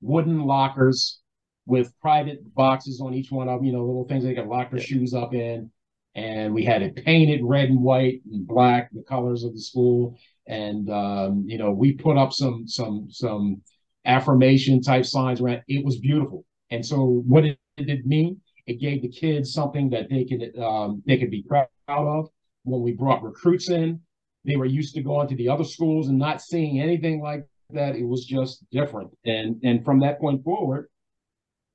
[0.01, 1.21] wooden lockers
[1.64, 4.71] with private boxes on each one of them, you know, little things they could lock
[4.71, 4.87] their yeah.
[4.87, 5.71] shoes up in.
[6.14, 10.18] And we had it painted red and white and black, the colors of the school.
[10.47, 13.62] And um, you know, we put up some some some
[14.05, 15.62] affirmation type signs around.
[15.68, 16.45] It was beautiful.
[16.71, 18.40] And so what did it mean?
[18.66, 22.29] It gave the kids something that they could um, they could be proud of.
[22.64, 24.01] When we brought recruits in,
[24.44, 27.96] they were used to going to the other schools and not seeing anything like that
[27.96, 29.11] it was just different.
[29.24, 30.88] And and from that point forward,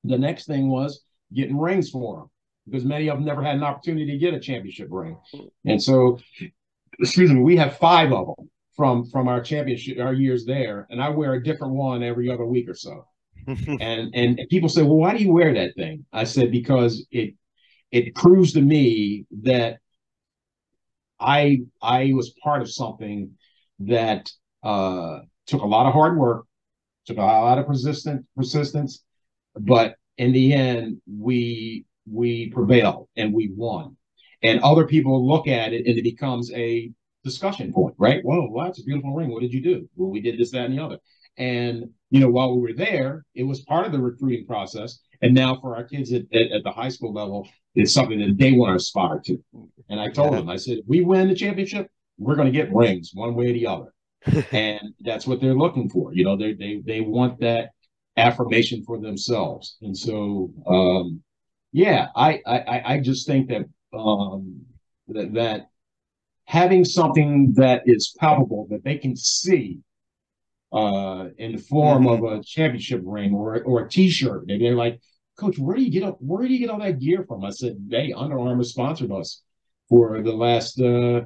[0.03, 1.01] the next thing was
[1.33, 2.29] getting rings for them
[2.65, 5.17] because many of them never had an opportunity to get a championship ring.
[5.65, 6.19] And so,
[6.99, 11.01] excuse me, we have five of them from from our championship our years there, and
[11.01, 13.05] I wear a different one every other week or so.
[13.47, 16.05] and and people say, well, why do you wear that thing?
[16.13, 17.33] I said because it
[17.91, 19.79] it proves to me that
[21.19, 23.31] I I was part of something
[23.79, 24.31] that
[24.63, 26.45] uh, took a lot of hard work,
[27.05, 29.03] took a lot of persistent persistence,
[29.55, 33.95] but in the end, we we prevailed and we won.
[34.43, 36.91] And other people look at it and it becomes a
[37.23, 38.23] discussion point, right?
[38.23, 39.29] Whoa, wow, a beautiful ring.
[39.29, 39.89] What did you do?
[39.95, 40.99] Well, we did this, that, and the other.
[41.37, 44.99] And you know, while we were there, it was part of the recruiting process.
[45.21, 47.47] And now for our kids at, at, at the high school level,
[47.77, 49.37] it's something that they want to aspire to.
[49.89, 50.39] And I told yeah.
[50.39, 53.53] them, I said, we win the championship, we're going to get rings one way or
[53.53, 53.93] the other.
[54.51, 56.13] and that's what they're looking for.
[56.13, 57.69] You know, they they they want that
[58.17, 59.77] affirmation for themselves.
[59.81, 61.21] And so, um,
[61.71, 63.65] yeah, I, I I just think that
[63.97, 64.65] um,
[65.09, 65.69] that that
[66.45, 69.79] having something that is palpable that they can see
[70.73, 72.25] uh, in the form mm-hmm.
[72.25, 74.99] of a championship ring or or a T-shirt, and they're like,
[75.37, 76.17] Coach, where do you get up?
[76.19, 77.45] Where do you get all that gear from?
[77.45, 79.43] I said, Hey, Under Armour sponsored us
[79.87, 81.21] for the last uh,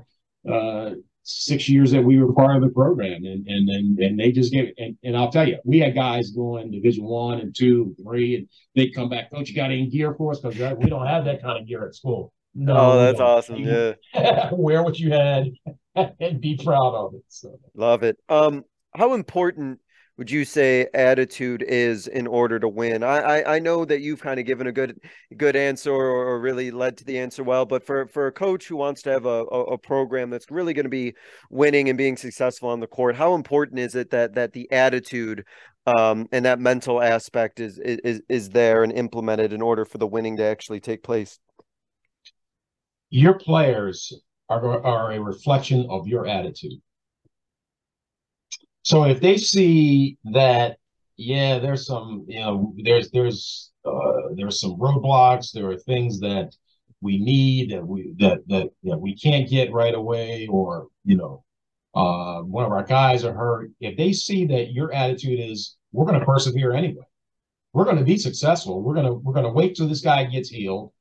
[0.50, 0.92] uh,
[1.24, 4.52] six years that we were part of the program and and and, and they just
[4.52, 8.36] gave and, and I'll tell you, we had guys going division one and two, three,
[8.36, 10.40] and they'd come back, Coach, you got any gear for us?
[10.40, 12.34] Because we don't have that kind of gear at school.
[12.54, 13.58] No, oh, that's awesome.
[13.58, 13.94] Yeah.
[14.52, 15.52] Wear what you had
[16.20, 17.24] and be proud of it.
[17.30, 18.18] So love it.
[18.28, 19.80] Um, how important
[20.22, 23.02] would you say attitude is in order to win?
[23.02, 25.00] I I, I know that you've kind of given a good
[25.36, 28.76] good answer or, really led to the answer well, but for for a coach who
[28.76, 31.16] wants to have a, a, a program that's really going to be
[31.50, 35.44] winning and being successful on the court, how important is it that that the attitude
[35.88, 40.06] um, and that mental aspect is is is there and implemented in order for the
[40.06, 41.40] winning to actually take place.
[43.10, 44.14] Your players
[44.50, 46.80] are are a reflection of your attitude.
[48.84, 50.78] So if they see that,
[51.18, 56.56] yeah, there's some, you know, there's there's uh, there's some roadblocks, there are things that
[57.02, 61.44] we need that we that that, that we can't get right away, or you know,
[61.96, 63.72] uh, one of our guys are hurt.
[63.80, 67.06] If they see that your attitude is we're going to persevere anyway,
[67.74, 68.82] we're going to be successful.
[68.82, 70.92] We're gonna we're gonna wait till this guy gets healed.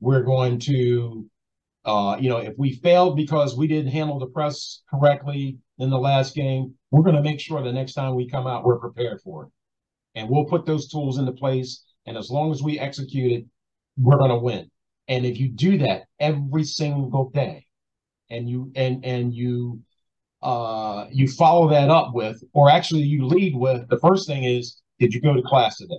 [0.00, 1.26] We're going to,
[1.84, 5.98] uh, you know, if we failed because we didn't handle the press correctly in the
[5.98, 9.20] last game, we're going to make sure the next time we come out we're prepared
[9.22, 9.50] for it,
[10.14, 11.84] and we'll put those tools into place.
[12.06, 13.44] And as long as we execute it,
[13.96, 14.70] we're going to win.
[15.08, 17.66] And if you do that every single day,
[18.30, 19.80] and you and and you
[20.42, 24.80] uh you follow that up with, or actually you lead with the first thing is,
[24.98, 25.98] did you go to class today?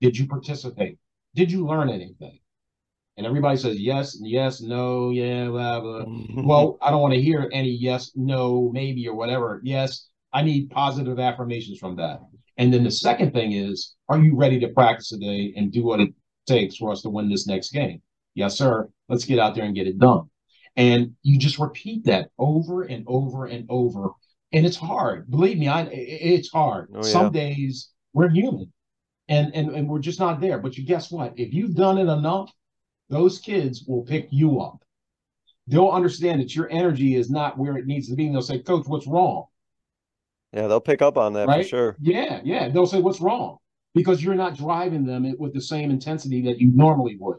[0.00, 0.98] Did you participate?
[1.34, 2.38] Did you learn anything?
[3.18, 6.04] And everybody says yes, yes, no, yeah, blah, blah.
[6.04, 6.46] Mm-hmm.
[6.46, 9.60] well, I don't want to hear any yes, no, maybe, or whatever.
[9.64, 12.20] Yes, I need positive affirmations from that.
[12.58, 15.98] And then the second thing is, are you ready to practice today and do what
[15.98, 16.10] it
[16.46, 18.00] takes for us to win this next game?
[18.34, 18.88] Yes, sir.
[19.08, 20.30] Let's get out there and get it done.
[20.76, 24.10] And you just repeat that over and over and over.
[24.52, 25.28] And it's hard.
[25.28, 26.90] Believe me, I it's hard.
[26.94, 27.02] Oh, yeah.
[27.02, 28.72] Some days we're human
[29.28, 30.58] and, and and we're just not there.
[30.58, 31.34] But you guess what?
[31.36, 32.52] If you've done it enough,
[33.08, 34.82] those kids will pick you up.
[35.66, 38.26] They'll understand that your energy is not where it needs to be.
[38.26, 39.44] And they'll say, Coach, what's wrong?
[40.52, 41.62] Yeah, they'll pick up on that right?
[41.62, 41.96] for sure.
[42.00, 42.68] Yeah, yeah.
[42.68, 43.58] They'll say, What's wrong?
[43.94, 47.38] Because you're not driving them with the same intensity that you normally would.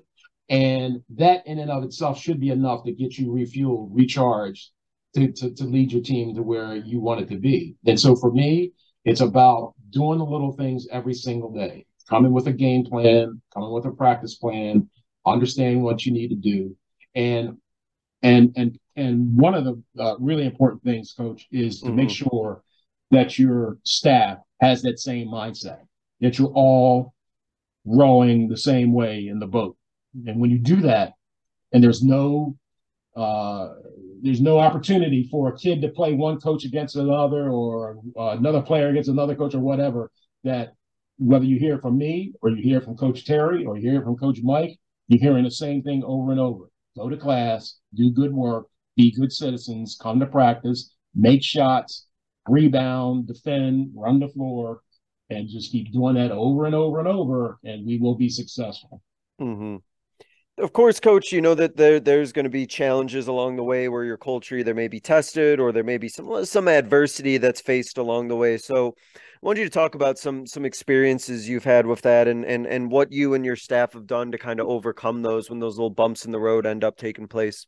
[0.50, 4.72] And that in and of itself should be enough to get you refueled, recharged,
[5.16, 7.76] to, to, to lead your team to where you want it to be.
[7.86, 8.74] And so for me,
[9.06, 13.72] it's about doing the little things every single day, coming with a game plan, coming
[13.72, 14.90] with a practice plan,
[15.26, 16.76] understanding what you need to do.
[17.16, 17.58] And
[18.22, 21.96] and and and one of the uh, really important things, coach, is to mm-hmm.
[21.96, 22.64] make sure
[23.12, 25.80] that your staff has that same mindset,
[26.20, 27.14] that you're all
[27.86, 29.78] rowing the same way in the boat.
[30.28, 31.14] And when you do that,
[31.72, 32.58] and there's no
[33.16, 33.70] uh,
[34.22, 38.62] there's no opportunity for a kid to play one coach against another or uh, another
[38.62, 40.12] player against another coach or whatever.
[40.44, 40.74] That
[41.18, 44.16] whether you hear from me or you hear from Coach Terry or you hear from
[44.16, 46.66] Coach Mike, you're hearing the same thing over and over.
[46.96, 52.08] Go to class, do good work, be good citizens, come to practice, make shots,
[52.48, 54.82] rebound, defend, run the floor,
[55.30, 59.02] and just keep doing that over and over and over, and we will be successful.
[59.42, 59.78] Mm-hmm
[60.60, 63.88] of course, coach, you know that there there's going to be challenges along the way
[63.88, 67.62] where your culture either may be tested or there may be some some adversity that's
[67.62, 68.58] faced along the way.
[68.58, 68.96] So,
[69.42, 72.92] want you to talk about some some experiences you've had with that and and and
[72.92, 75.90] what you and your staff have done to kind of overcome those when those little
[75.90, 77.66] bumps in the road end up taking place.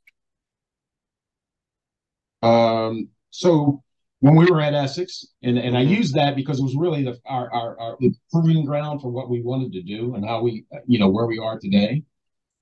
[2.42, 3.10] Um.
[3.30, 3.84] So
[4.22, 5.94] when we were at Essex, and, and I mm-hmm.
[5.94, 7.98] used that because it was really the our, our, our
[8.32, 11.40] proving ground for what we wanted to do and how we you know where we
[11.40, 12.04] are today.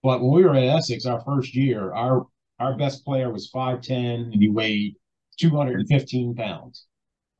[0.01, 2.25] But when we were at Essex, our first year, our
[2.59, 4.95] our best player was 5'10 and he weighed
[5.39, 6.85] 215 pounds.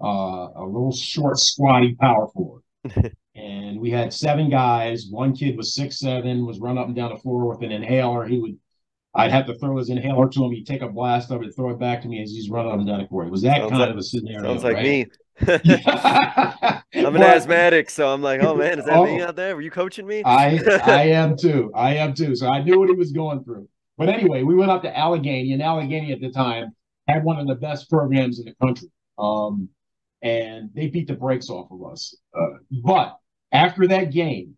[0.02, 2.64] Uh, a little short, squatty power forward.
[3.36, 5.08] and we had seven guys.
[5.10, 8.26] One kid was six seven, was run up and down the floor with an inhaler.
[8.26, 8.58] He would
[9.16, 10.52] I'd have to throw his inhaler to him.
[10.52, 12.78] He'd take a blast of it, throw it back to me as he's running up
[12.78, 13.28] and down the court.
[13.28, 14.44] It was that sounds kind like, of a scenario.
[14.44, 14.84] Sounds like right?
[14.84, 15.06] me.
[16.94, 19.56] I'm an but, asthmatic, so I'm like, oh man, is that oh, me out there?
[19.56, 20.22] Were you coaching me?
[20.26, 21.72] I I am too.
[21.74, 22.36] I am too.
[22.36, 23.68] So I knew what he was going through.
[23.98, 26.76] But anyway, we went up to Allegany, and Allegany at the time
[27.08, 28.90] had one of the best programs in the country.
[29.18, 29.70] Um,
[30.22, 32.16] and they beat the brakes off of us.
[32.38, 33.18] Uh, but
[33.52, 34.58] after that game,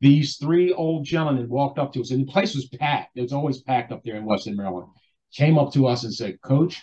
[0.00, 3.16] these three old gentlemen walked up to us, and the place was packed.
[3.16, 4.88] It was always packed up there in Western Maryland.
[5.32, 6.82] Came up to us and said, Coach,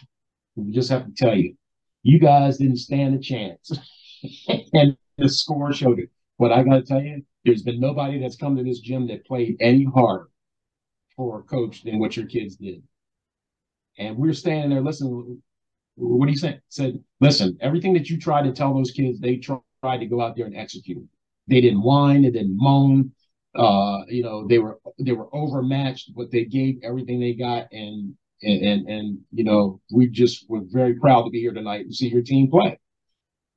[0.55, 1.55] we just have to tell you,
[2.01, 3.72] you guys didn't stand a chance.
[4.74, 6.09] and the score showed it.
[6.38, 9.26] But I got to tell you, there's been nobody that's come to this gym that
[9.26, 10.30] played any harder
[11.15, 12.82] for a coach than what your kids did.
[13.97, 15.41] And we are standing there listening.
[16.00, 16.60] What do you say?
[16.70, 20.36] Said, listen, everything that you tried to tell those kids, they tried to go out
[20.36, 21.06] there and execute.
[21.47, 22.22] They didn't whine.
[22.22, 23.12] They didn't moan.
[23.56, 28.14] Uh, you know, they were they were overmatched, but they gave everything they got, and
[28.43, 31.93] and and, and you know, we just were very proud to be here tonight and
[31.93, 32.80] see your team play.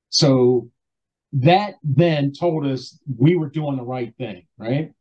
[0.08, 0.70] So
[1.34, 4.92] that then told us we were doing the right thing, right?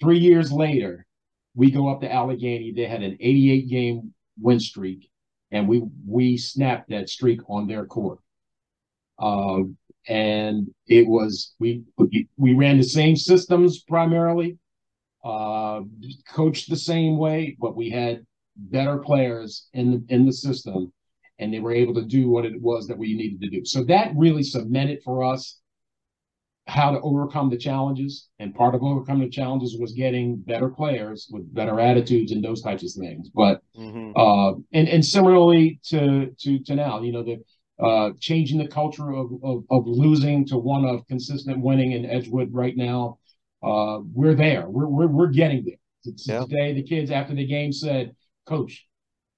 [0.00, 1.06] Three years later,
[1.54, 2.74] we go up to Allegany.
[2.74, 5.07] They had an 88 game win streak,
[5.50, 8.18] and we we snapped that streak on their court.
[9.18, 9.60] Uh,
[10.08, 11.82] and it was we
[12.36, 14.58] we ran the same systems primarily,
[15.24, 15.80] uh,
[16.28, 18.24] coached the same way, but we had
[18.56, 20.92] better players in the in the system,
[21.38, 23.64] and they were able to do what it was that we needed to do.
[23.64, 25.58] So that really cemented for us
[26.68, 28.28] how to overcome the challenges.
[28.38, 32.62] And part of overcoming the challenges was getting better players with better attitudes and those
[32.62, 33.30] types of things.
[33.34, 34.12] But mm-hmm.
[34.14, 37.42] uh, and and similarly to to to now, you know, the
[37.82, 42.52] uh, changing the culture of, of, of losing to one of consistent winning in Edgewood
[42.52, 43.18] right now.
[43.62, 44.68] Uh, we're there.
[44.68, 45.74] We're we're we're getting there.
[46.04, 46.40] Yeah.
[46.40, 48.14] Today, the kids after the game said,
[48.46, 48.86] "Coach,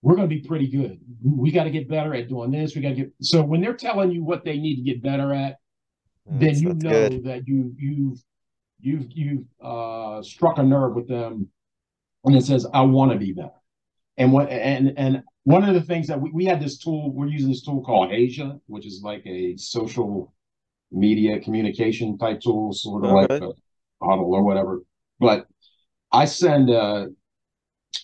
[0.03, 0.99] we're going to be pretty good.
[1.25, 2.75] We got to get better at doing this.
[2.75, 5.33] We got to get." So when they're telling you what they need to get better
[5.33, 5.57] at,
[6.27, 7.25] then you know good.
[7.25, 8.23] that you you've
[8.81, 11.49] you've you've uh, struck a nerve with them,
[12.25, 13.51] and it says, "I want to be better."
[14.17, 17.27] And what and and one of the things that we, we had this tool, we're
[17.27, 20.33] using this tool called Asia, which is like a social
[20.93, 23.53] media communication type tool, sort of like a
[24.03, 24.83] Huddle or whatever.
[25.19, 25.47] But
[26.13, 27.07] I send uh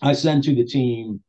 [0.02, 1.22] I send to the team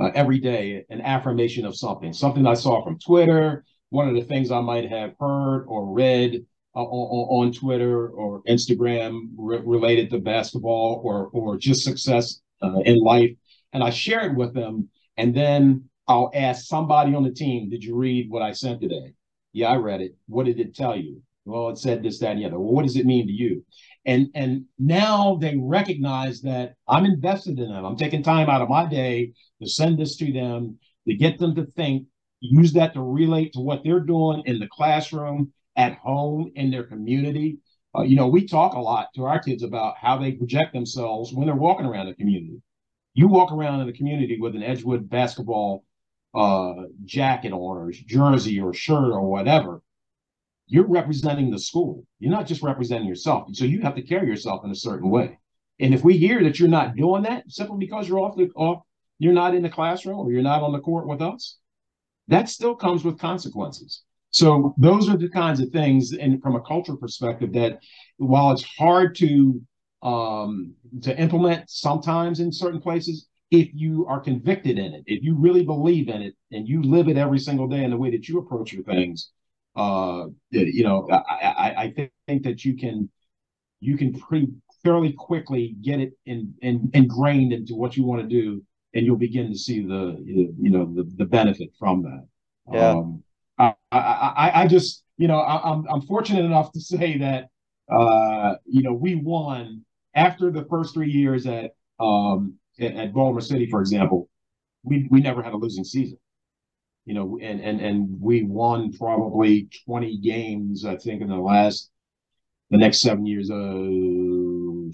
[0.00, 4.22] uh, every day an affirmation of something, something I saw from Twitter, one of the
[4.22, 10.10] things I might have heard or read uh, on, on, Twitter or Instagram re- related
[10.10, 13.30] to basketball or or just success uh, in life,
[13.72, 17.82] and I share it with them, and then I'll ask somebody on the team, "Did
[17.82, 19.14] you read what I sent today?"
[19.52, 20.16] Yeah, I read it.
[20.26, 21.22] What did it tell you?
[21.48, 22.58] Well, it said this, that, and the other.
[22.58, 23.64] Well, what does it mean to you?
[24.04, 27.84] And and now they recognize that I'm invested in them.
[27.84, 29.32] I'm taking time out of my day
[29.62, 30.78] to send this to them
[31.08, 32.06] to get them to think
[32.40, 36.84] use that to relate to what they're doing in the classroom, at home, in their
[36.84, 37.58] community.
[37.96, 41.32] Uh, you know, we talk a lot to our kids about how they project themselves
[41.32, 42.60] when they're walking around the community.
[43.14, 45.84] You walk around in the community with an Edgewood basketball
[46.34, 46.74] uh,
[47.04, 49.82] jacket on, or jersey, or shirt, or whatever.
[50.66, 52.04] You're representing the school.
[52.18, 53.48] You're not just representing yourself.
[53.54, 55.38] So you have to carry yourself in a certain way.
[55.80, 58.82] And if we hear that you're not doing that simply because you're off the off,
[59.18, 61.56] you're not in the classroom or you're not on the court with us,
[62.28, 64.02] that still comes with consequences.
[64.30, 67.80] So those are the kinds of things, and from a cultural perspective, that
[68.18, 69.60] while it's hard to
[70.02, 75.34] um, to implement sometimes in certain places, if you are convicted in it, if you
[75.34, 78.28] really believe in it, and you live it every single day in the way that
[78.28, 79.30] you approach your things,
[79.76, 83.08] uh, you know, I, I, I think that you can
[83.80, 84.48] you can pretty
[84.82, 88.62] fairly quickly get it in, in, ingrained into what you want to do
[88.94, 92.26] and you'll begin to see the you know the, the benefit from that.
[92.72, 92.90] Yeah.
[92.90, 93.22] Um,
[93.58, 97.48] I, I, I just you know I, am I'm, I'm fortunate enough to say that
[97.90, 99.84] uh, you know we won
[100.14, 104.28] after the first three years at um, at, at Baltimore City, for example.
[104.84, 106.18] We we never had a losing season.
[107.04, 111.90] You know, and and and we won probably 20 games, I think, in the last
[112.70, 113.50] the next seven years.
[113.50, 114.92] Uh,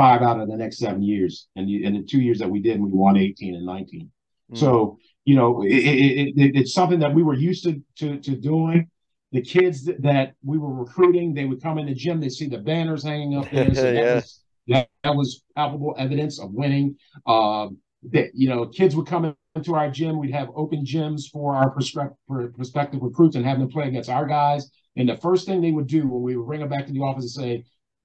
[0.00, 2.60] five out of the next seven years, and the, and the two years that we
[2.60, 4.10] did, we won 18 and 19.
[4.52, 4.58] Mm.
[4.58, 8.36] So you know, it, it, it, it's something that we were used to to, to
[8.36, 8.88] doing.
[9.32, 12.48] The kids that, that, we were recruiting, they would come in the gym, they see
[12.48, 13.72] the banners hanging up there.
[13.74, 14.02] So yeah.
[14.02, 16.96] that, was, that, that, was palpable evidence of winning.
[17.26, 17.78] Um,
[18.10, 20.18] that you know, kids would come into our gym.
[20.18, 22.16] We'd have open gyms for our prospective
[22.56, 24.70] prospective recruits and have them play against our guys.
[24.96, 27.00] And the first thing they would do when we would bring them back to the
[27.00, 27.64] office and say,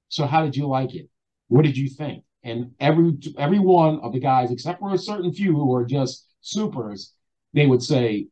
[0.09, 1.09] "So how did you like it?"
[1.47, 2.23] What did you think?
[2.43, 6.27] And every every one of the guys, except for a certain few who are just
[6.41, 7.13] supers,
[7.53, 8.27] they would say,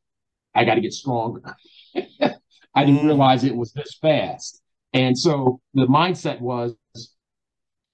[0.53, 1.41] "I got to get stronger."
[2.75, 3.05] I didn't mm.
[3.05, 4.61] realize it was this fast.
[4.93, 6.75] And so the mindset was,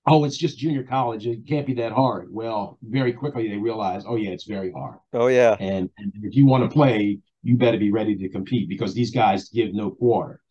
[0.05, 1.25] "Oh, it's just junior college.
[1.25, 4.99] It can't be that hard." Well, very quickly they realized, "Oh yeah, it's very hard."
[5.13, 5.55] Oh yeah.
[5.59, 9.11] And, and if you want to play, you better be ready to compete because these
[9.11, 10.41] guys give no quarter.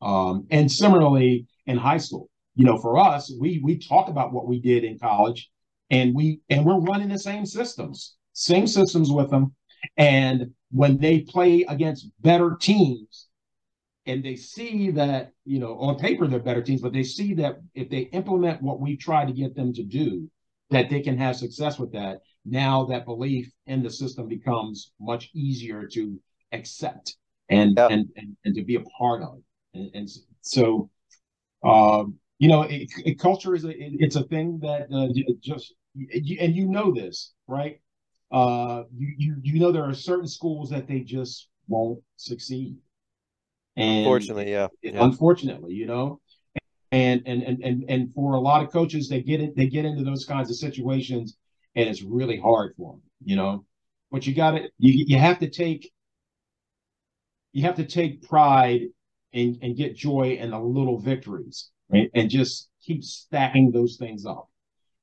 [0.00, 4.48] Um, and similarly in high school, you know, for us, we we talk about what
[4.48, 5.48] we did in college,
[5.90, 9.54] and we and we're running the same systems, same systems with them.
[9.96, 13.28] And when they play against better teams,
[14.06, 17.60] and they see that, you know, on paper they're better teams, but they see that
[17.76, 20.28] if they implement what we try to get them to do,
[20.70, 22.22] that they can have success with that.
[22.44, 26.18] Now that belief in the system becomes much easier to
[26.50, 29.38] accept and and, and, and to be a part of.
[29.74, 30.08] And, and
[30.40, 30.90] so
[31.62, 35.08] um, you know, it, it, culture is a it, it's a thing that uh,
[35.40, 37.80] just and you know this, right?
[38.30, 42.76] Uh, you you you know there are certain schools that they just won't succeed.
[43.76, 44.68] And unfortunately, yeah.
[44.82, 45.04] yeah.
[45.04, 46.20] Unfortunately, you know,
[46.92, 49.84] and and and and and for a lot of coaches, they get it they get
[49.84, 51.36] into those kinds of situations,
[51.74, 53.64] and it's really hard for them, you know.
[54.10, 55.90] But you got to you you have to take
[57.52, 58.82] you have to take pride
[59.32, 62.10] and, and get joy in the little victories, right?
[62.14, 64.48] And just keep stacking those things up.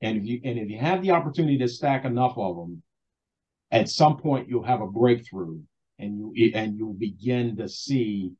[0.02, 2.84] And if you and if you have the opportunity to stack enough of them,
[3.72, 5.60] at some point you'll have a breakthrough
[6.00, 8.32] and you and you'll begin to see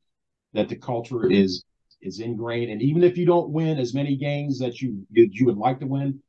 [0.54, 1.64] that the culture is
[2.02, 2.72] is ingrained.
[2.72, 5.88] And even if you don't win as many games that you you would like to
[5.88, 6.20] win,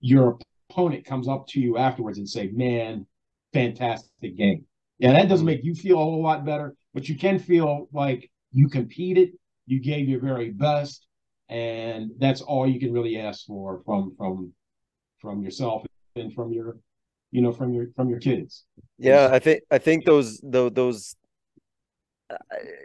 [0.00, 0.38] your
[0.70, 3.06] opponent comes up to you afterwards and say, "Man,
[3.52, 4.64] fantastic game."
[4.98, 8.30] Yeah, that doesn't make you feel a whole lot better, but you can feel like
[8.52, 9.30] you competed,
[9.66, 11.06] you gave your very best,
[11.50, 14.52] and that's all you can really ask for from from
[15.20, 15.84] from yourself
[16.16, 16.78] and from your
[17.32, 18.64] you know from your from your kids.
[18.98, 21.16] Yeah i think i think those those those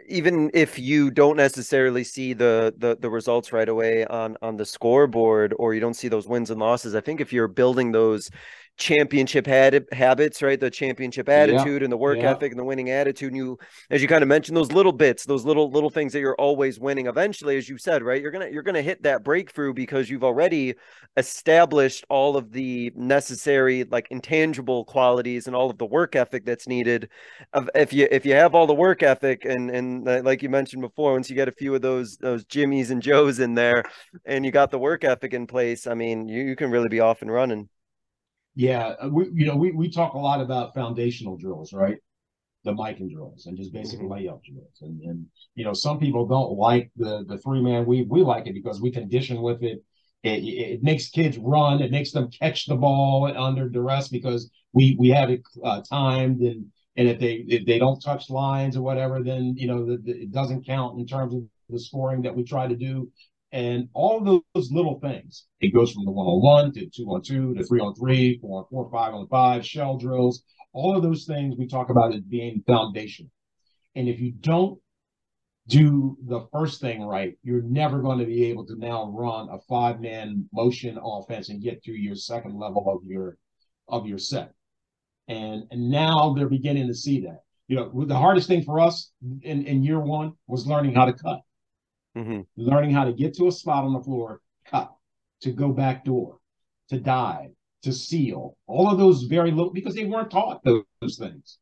[0.08, 4.64] even if you don't necessarily see the, the the results right away on on the
[4.64, 8.28] scoreboard or you don't see those wins and losses i think if you're building those
[8.76, 10.58] championship had, habits, right?
[10.60, 11.84] The championship attitude yeah.
[11.84, 12.30] and the work yeah.
[12.30, 13.32] ethic and the winning attitude.
[13.32, 13.58] And you,
[13.90, 16.78] as you kind of mentioned, those little bits, those little little things that you're always
[16.78, 17.06] winning.
[17.06, 20.74] Eventually, as you said, right, you're gonna you're gonna hit that breakthrough because you've already
[21.16, 26.68] established all of the necessary like intangible qualities and all of the work ethic that's
[26.68, 27.08] needed.
[27.74, 30.82] If you if you have all the work ethic and and uh, like you mentioned
[30.82, 33.84] before, once you get a few of those those Jimmys and Joes in there,
[34.24, 37.00] and you got the work ethic in place, I mean, you, you can really be
[37.00, 37.68] off and running.
[38.56, 41.98] Yeah, uh, we you know we we talk a lot about foundational drills, right?
[42.64, 44.10] The Mikan drills and just basic mm-hmm.
[44.10, 48.08] layup drills, and and you know some people don't like the the three man weave.
[48.08, 49.84] We like it because we condition with it.
[50.22, 51.82] It, it makes kids run.
[51.82, 56.40] It makes them catch the ball under duress because we we have it uh, timed
[56.40, 59.98] and and if they if they don't touch lines or whatever, then you know the,
[59.98, 63.10] the, it doesn't count in terms of the scoring that we try to do.
[63.56, 67.22] And all those little things, it goes from the one on one to two on
[67.22, 70.42] two to three on three, four on four, five on five, shell drills,
[70.74, 73.30] all of those things we talk about as being foundational.
[73.94, 74.78] And if you don't
[75.68, 79.58] do the first thing right, you're never going to be able to now run a
[79.70, 83.38] five man motion offense and get to your second level of your
[83.88, 84.52] of your set.
[85.28, 87.40] And and now they're beginning to see that.
[87.68, 91.14] You know, the hardest thing for us in, in year one was learning how to
[91.14, 91.40] cut
[92.16, 92.40] mm-hmm.
[92.56, 94.92] learning how to get to a spot on the floor, cut,
[95.42, 96.38] to go back door,
[96.88, 97.50] to dive,
[97.82, 101.58] to seal, all of those very little because they weren't taught those, those things.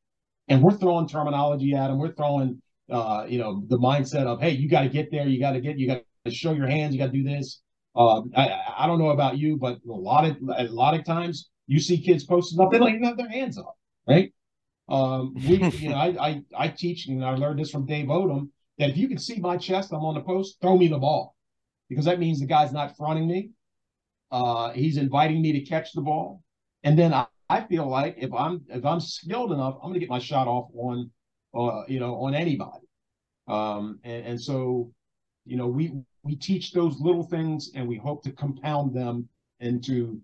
[0.48, 1.98] And we're throwing terminology at them.
[1.98, 5.26] We're throwing, uh, you know, the mindset of, hey, you got to get there.
[5.26, 6.94] You got to get, you got to show your hands.
[6.94, 7.62] You got to do this.
[7.96, 11.50] Uh, I, I don't know about you, but a lot of a lot of times
[11.66, 13.76] you see kids posting up, they don't even have their hands up,
[14.09, 14.32] right?
[14.88, 18.48] Um, we, you know, I, I I teach, and I learned this from Dave Odom
[18.79, 21.35] that if you can see my chest, I'm on the post, throw me the ball.
[21.89, 23.51] Because that means the guy's not fronting me.
[24.31, 26.43] Uh, he's inviting me to catch the ball.
[26.83, 30.09] And then I, I feel like if I'm if I'm skilled enough, I'm gonna get
[30.09, 31.11] my shot off on
[31.55, 32.87] uh, you know, on anybody.
[33.47, 34.91] Um, and, and so,
[35.45, 39.29] you know, we we teach those little things and we hope to compound them
[39.61, 40.20] into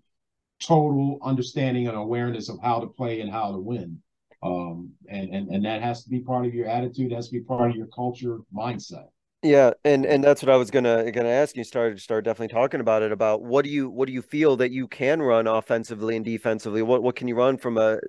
[0.61, 4.01] total understanding and awareness of how to play and how to win.
[4.43, 7.41] Um, and, and and that has to be part of your attitude, has to be
[7.41, 9.05] part of your culture mindset.
[9.43, 11.63] Yeah, and and that's what I was gonna gonna ask you.
[11.63, 13.11] Start start definitely talking about it.
[13.11, 16.83] About what do you what do you feel that you can run offensively and defensively?
[16.83, 17.99] What what can you run from a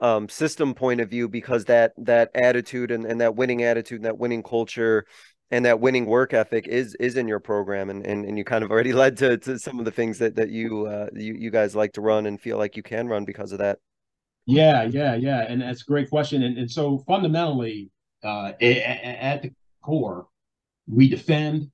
[0.00, 1.28] um, system point of view?
[1.28, 5.04] Because that that attitude and, and that winning attitude and that winning culture
[5.50, 8.64] and that winning work ethic is is in your program, and and, and you kind
[8.64, 11.50] of already led to, to some of the things that that you uh, you you
[11.50, 13.78] guys like to run and feel like you can run because of that.
[14.46, 16.42] Yeah, yeah, yeah, and that's a great question.
[16.42, 17.90] And, and so fundamentally,
[18.24, 20.26] uh, at the core,
[20.86, 21.70] we defend,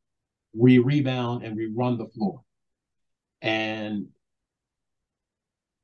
[0.55, 2.43] we rebound, and we run the floor.
[3.41, 4.09] And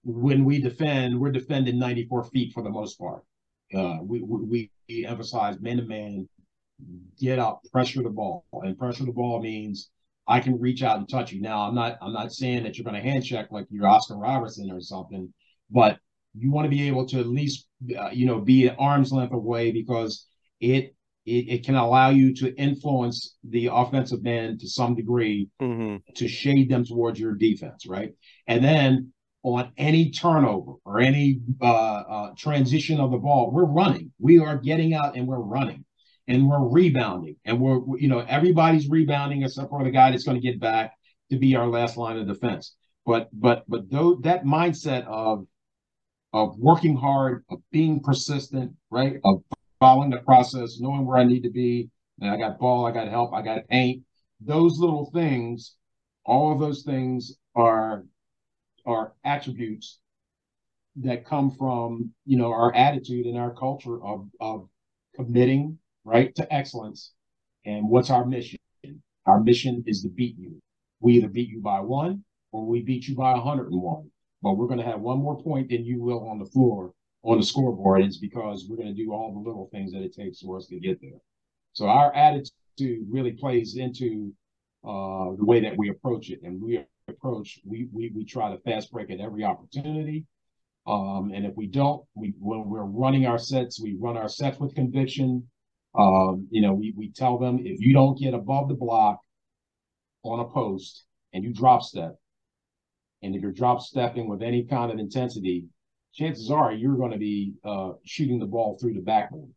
[0.04, 3.22] when we defend, we're defending 94 feet for the most part.
[3.74, 6.28] Uh, we, we, we emphasize man to man,
[7.18, 9.90] get up, pressure the ball, and pressure the ball means
[10.26, 11.40] I can reach out and touch you.
[11.40, 14.16] Now, I'm not I'm not saying that you're going to hand check like you're Oscar
[14.16, 15.32] Robertson or something,
[15.70, 15.98] but
[16.34, 17.66] you want to be able to at least
[17.98, 20.26] uh, you know be an arm's length away because
[20.60, 20.94] it,
[21.26, 25.96] it it can allow you to influence the offensive man to some degree mm-hmm.
[26.14, 28.12] to shade them towards your defense right?
[28.46, 29.12] And then
[29.42, 34.12] on any turnover or any uh, uh, transition of the ball we're running.
[34.20, 35.84] We are getting out and we're running
[36.28, 40.40] and we're rebounding and we're you know everybody's rebounding except for the guy that's going
[40.40, 40.94] to get back
[41.30, 42.76] to be our last line of defense.
[43.04, 45.46] But but but though that mindset of
[46.32, 49.16] of working hard, of being persistent, right?
[49.24, 49.42] Of
[49.80, 51.90] following the process, knowing where I need to be.
[52.20, 54.04] And I got ball, I got help, I got paint.
[54.40, 55.76] Those little things,
[56.24, 58.04] all of those things are
[58.86, 59.98] are attributes
[60.96, 64.68] that come from you know our attitude and our culture of of
[65.16, 67.12] committing right to excellence
[67.64, 68.58] And what's our mission?
[69.26, 70.60] Our mission is to beat you.
[71.00, 74.11] We either beat you by one or we beat you by 101.
[74.42, 76.92] But we're going to have one more point than you will on the floor
[77.24, 78.02] on the scoreboard.
[78.02, 80.66] It's because we're going to do all the little things that it takes for us
[80.66, 81.20] to get there.
[81.72, 84.32] So our attitude really plays into
[84.84, 86.40] uh, the way that we approach it.
[86.42, 90.26] And we approach, we we we try to fast break at every opportunity.
[90.86, 94.58] Um, and if we don't, we when we're running our sets, we run our sets
[94.58, 95.48] with conviction.
[95.94, 99.20] Um, you know, we we tell them if you don't get above the block
[100.24, 102.16] on a post and you drop step,
[103.22, 105.64] and if you're drop stepping with any kind of intensity,
[106.12, 109.50] chances are you're going to be uh, shooting the ball through the backboard,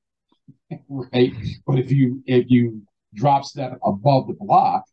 [0.89, 1.33] right?
[1.65, 2.81] But if you if you
[3.13, 4.83] drop step above the block,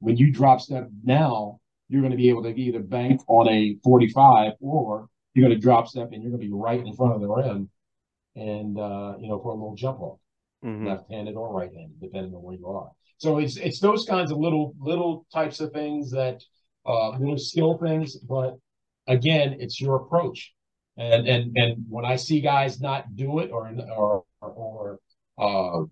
[0.00, 3.76] when you drop step now, you're going to be able to either bank on a
[3.82, 7.14] 45 or you're going to drop step and you're going to be right in front
[7.14, 7.68] of the rim
[8.36, 10.18] and uh, you know for a little jump off,
[10.64, 10.86] mm-hmm.
[10.86, 12.90] left-handed or right-handed, depending on where you are.
[13.18, 16.42] So it's it's those kinds of little little types of things that
[16.90, 18.56] uh, little skill things, but
[19.06, 20.52] again, it's your approach.
[20.96, 24.98] And and and when I see guys not do it or or or,
[25.38, 25.84] uh,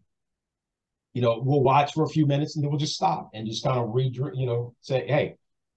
[1.15, 3.65] you know, we'll watch for a few minutes and then we'll just stop and just
[3.65, 5.37] kind of read, you know, say, hey,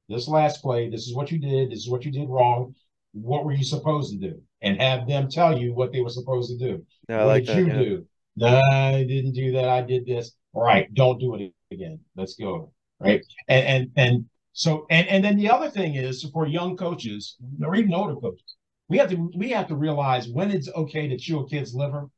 [0.10, 2.76] this last play, this is what you did, this is what you did wrong.
[3.14, 4.42] What were you supposed to do?
[4.62, 6.86] And have them tell you what they were supposed to do.
[7.10, 7.78] Yeah, what like did that, you yeah.
[7.78, 8.06] do?
[8.36, 9.68] No, I didn't do that.
[9.70, 10.34] I did this.
[10.54, 12.00] All right, don't do it again.
[12.16, 12.74] Let's go.
[13.00, 13.26] Right.
[13.48, 17.76] And and and so and and then the other thing is for young coaches or
[17.76, 18.56] even older coaches,
[18.90, 22.10] we have to we have to realize when it's okay to chew a kid's liver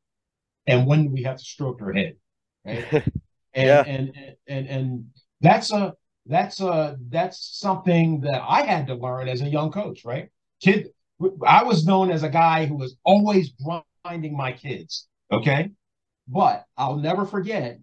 [0.68, 2.16] and when we have to stroke their head.
[2.66, 2.88] Right.
[3.56, 3.84] And, Yeah.
[3.86, 5.06] and, and and and
[5.42, 5.94] that's a
[6.26, 10.30] that's a that's something that I had to learn as a young coach, right?
[10.60, 10.90] Kid,
[11.46, 13.54] I was known as a guy who was always
[14.04, 15.08] grinding my kids.
[15.32, 15.70] Okay,
[16.28, 17.80] but I'll never forget.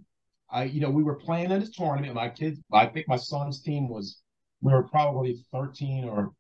[0.50, 2.14] I, you know, we were playing in this tournament.
[2.14, 4.18] My kids, I think my son's team was,
[4.60, 6.32] we were probably 13 or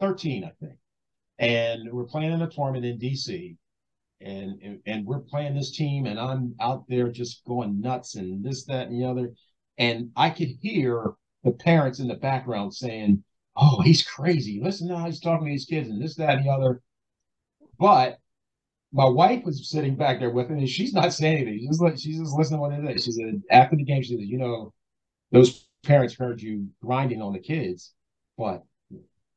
[0.00, 0.78] 13, I think.
[1.38, 3.56] And we're playing in a tournament in DC.
[4.20, 8.64] And, and we're playing this team, and I'm out there just going nuts and this,
[8.66, 9.32] that, and the other.
[9.78, 13.24] And I could hear the parents in the background saying,
[13.56, 14.60] Oh, he's crazy.
[14.62, 16.80] Listen to how he's talking to these kids and this, that, and the other.
[17.78, 18.18] But
[18.92, 21.58] my wife was sitting back there with him, and she's not saying anything.
[21.58, 23.04] She's just like she's just listening to what they say.
[23.04, 24.72] She said after the game, she said, "You know,
[25.32, 27.92] those parents heard you grinding on the kids,
[28.38, 28.62] but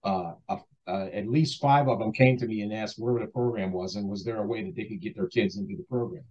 [0.03, 3.71] uh, uh, at least five of them came to me and asked where the program
[3.71, 6.23] was, and was there a way that they could get their kids into the program?"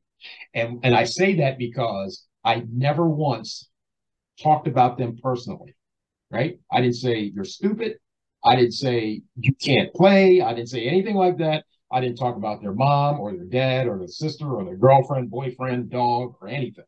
[0.54, 3.68] And and I say that because I never once
[4.40, 5.74] talked about them personally,
[6.30, 6.58] right?
[6.70, 7.98] I didn't say you're stupid.
[8.44, 10.40] I didn't say you can't play.
[10.40, 11.64] I didn't say anything like that.
[11.90, 15.30] I didn't talk about their mom or their dad or their sister or their girlfriend,
[15.30, 16.84] boyfriend, dog, or anything.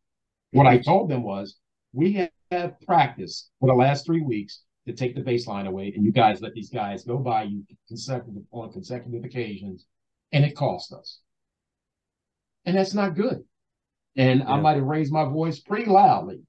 [0.52, 1.56] What I told them was,
[1.92, 6.12] we have practiced for the last three weeks to take the baseline away, and you
[6.12, 9.84] guys let these guys go by you consecutive on consecutive occasions,
[10.32, 11.20] and it cost us.
[12.64, 13.44] And that's not good.
[14.16, 16.40] And I might have raised my voice pretty loudly.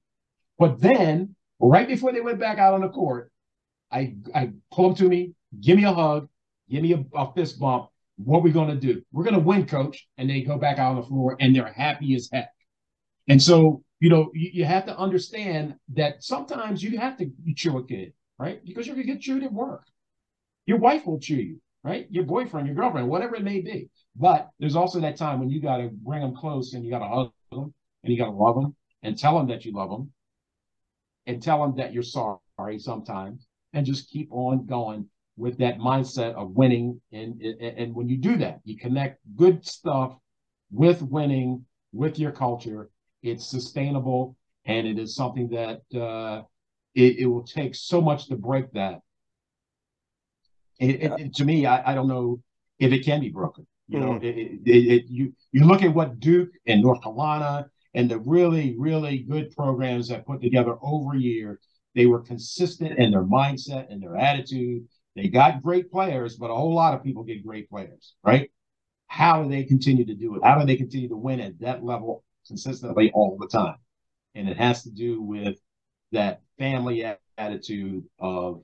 [0.58, 3.30] But then, right before they went back out on the court,
[3.90, 6.28] I I pull them to me, give me a hug,
[6.70, 7.88] give me a, a fist bump.
[8.16, 9.02] What are we going to do?
[9.12, 10.06] We're going to win, coach.
[10.16, 12.50] And they go back out on the floor and they're happy as heck.
[13.28, 17.78] And so, you know, you, you have to understand that sometimes you have to chew
[17.78, 18.64] a kid, right?
[18.64, 19.84] Because you're to get chewed at work.
[20.66, 22.06] Your wife will chew you, right?
[22.10, 23.88] Your boyfriend, your girlfriend, whatever it may be.
[24.16, 27.00] But there's also that time when you got to bring them close and you got
[27.00, 29.90] to hug them and you got to love them and tell them that you love
[29.90, 30.12] them
[31.26, 36.34] and tell them that you're sorry sometimes and just keep on going with that mindset
[36.34, 37.00] of winning.
[37.12, 40.16] And, and when you do that, you connect good stuff
[40.70, 42.90] with winning, with your culture.
[43.22, 46.42] It's sustainable and it is something that uh,
[46.94, 49.00] it, it will take so much to break that.
[50.78, 52.40] It, it, it- to me, I, I don't know
[52.78, 53.66] if it can be broken.
[53.88, 57.66] You know, it, it, it, it- you you look at what Duke and North Carolina
[57.94, 61.58] and the really really good programs that put together over years.
[61.94, 64.86] They were consistent in their mindset and their attitude.
[65.16, 68.50] They got great players, but a whole lot of people get great players, right?
[69.08, 70.44] How do they continue to do it?
[70.44, 73.76] How do they continue to win at that level consistently all the time?
[74.34, 75.58] And it has to do with
[76.12, 77.04] that family
[77.36, 78.62] attitude of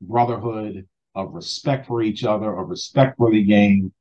[0.00, 3.92] brotherhood, of respect for each other, of respect for the game,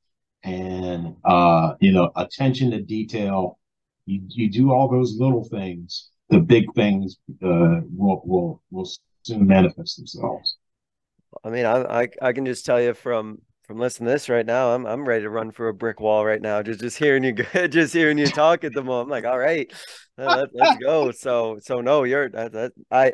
[0.44, 3.60] and uh, you know, attention to detail.
[4.06, 8.90] You you do all those little things, the big things uh, will will will
[9.24, 10.58] soon manifest themselves.
[11.44, 14.48] I mean, I, I I can just tell you from from listening to this right
[14.48, 16.64] now, I'm I'm ready to run for a brick wall right now.
[16.64, 17.34] Just just hearing you,
[17.68, 19.06] just hearing you talk at the moment.
[19.06, 19.72] I'm like, all right,
[20.18, 21.12] uh, let, us go.
[21.12, 23.14] So so no, you're that, that I,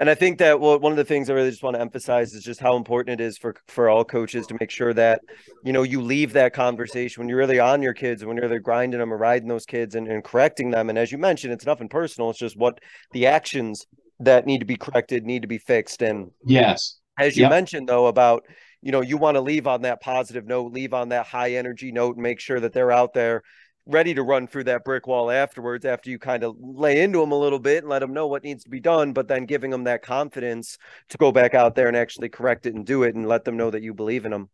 [0.00, 2.32] and I think that well, one of the things I really just want to emphasize
[2.32, 5.20] is just how important it is for for all coaches to make sure that
[5.62, 8.60] you know you leave that conversation when you're really on your kids when you're really
[8.60, 10.88] grinding them or riding those kids and, and correcting them.
[10.88, 12.30] And as you mentioned, it's nothing personal.
[12.30, 12.80] It's just what
[13.12, 13.86] the actions
[14.20, 16.00] that need to be corrected need to be fixed.
[16.00, 17.50] And yes, as you yep.
[17.50, 18.44] mentioned though about
[18.82, 21.92] you know, you want to leave on that positive note, leave on that high energy
[21.92, 23.42] note, and make sure that they're out there
[23.86, 27.32] ready to run through that brick wall afterwards after you kind of lay into them
[27.32, 29.72] a little bit and let them know what needs to be done but then giving
[29.72, 30.78] them that confidence
[31.08, 33.56] to go back out there and actually correct it and do it and let them
[33.56, 34.48] know that you believe in them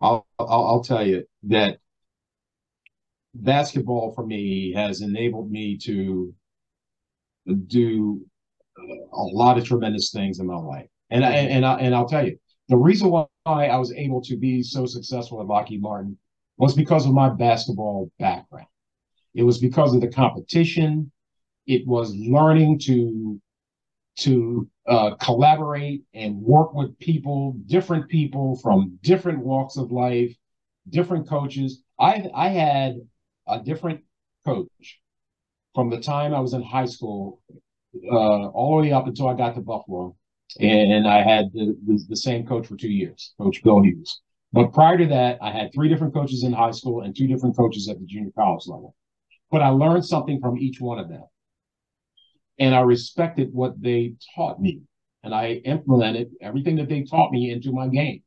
[0.00, 1.76] i'll i'll, tell you that
[3.34, 6.34] basketball for me has enabled me to
[7.66, 8.24] do
[9.12, 10.88] a lot of tremendous things in my life.
[11.10, 12.38] And I, and I, and I'll tell you
[12.68, 16.18] the reason why I was able to be so successful at Lockheed Martin
[16.58, 18.66] was because of my basketball background.
[19.34, 21.12] It was because of the competition.
[21.66, 23.40] It was learning to
[24.18, 30.34] to uh, collaborate and work with people, different people from different walks of life,
[30.88, 31.82] different coaches.
[32.00, 32.96] I I had
[33.46, 34.00] a different
[34.44, 35.00] coach
[35.74, 37.42] from the time I was in high school
[38.10, 40.16] uh, all the way up until I got to Buffalo
[40.60, 44.20] and I had the, the, the, same coach for two years, Coach Bill Hughes.
[44.52, 47.56] But prior to that, I had three different coaches in high school and two different
[47.56, 48.94] coaches at the junior college level.
[49.50, 51.24] But I learned something from each one of them.
[52.58, 54.80] And I respected what they taught me.
[55.22, 58.22] And I implemented everything that they taught me into my game.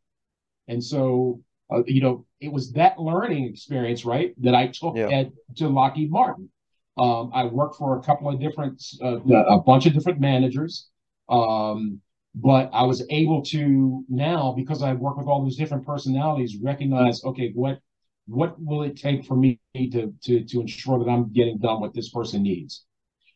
[0.68, 1.42] And so,
[1.72, 5.10] uh, you know, it was that learning experience, right, that I took yeah.
[5.10, 6.50] at to Lockheed Martin.
[6.98, 10.90] Um, I worked for a couple of different, uh, a bunch of different managers.
[11.30, 12.02] Um,
[12.36, 17.24] but I was able to now because I work with all those different personalities recognize
[17.24, 17.80] okay what
[18.28, 21.94] what will it take for me to to to ensure that I'm getting done what
[21.94, 22.86] this person needs?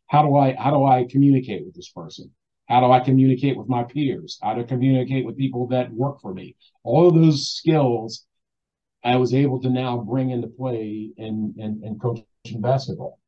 [0.08, 2.32] How do I how do I communicate with this person?
[2.70, 4.38] How do I communicate with my peers?
[4.42, 6.56] How to communicate with people that work for me?
[6.84, 8.26] All of those skills
[9.04, 13.20] I was able to now bring into play in in, in coaching basketball.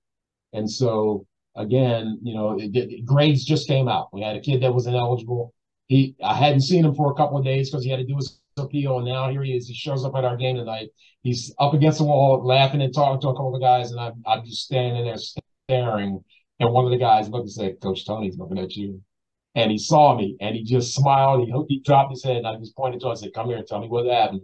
[0.53, 4.13] And so again, you know, it, it, grades just came out.
[4.13, 5.54] We had a kid that was ineligible
[5.87, 8.15] he I hadn't seen him for a couple of days because he had to do
[8.15, 9.67] his appeal, and now here he is.
[9.67, 10.89] He shows up at our game tonight.
[11.21, 14.23] He's up against the wall, laughing and talking to a couple of guys, and I'm
[14.25, 16.23] I'm just standing there staring.
[16.59, 19.01] And one of the guys looked and said, "Coach Tony's looking at you."
[19.55, 21.47] And he saw me, and he just smiled.
[21.47, 23.11] He he dropped his head, and I just pointed to him.
[23.11, 24.41] I said, "Come here, tell me what happened."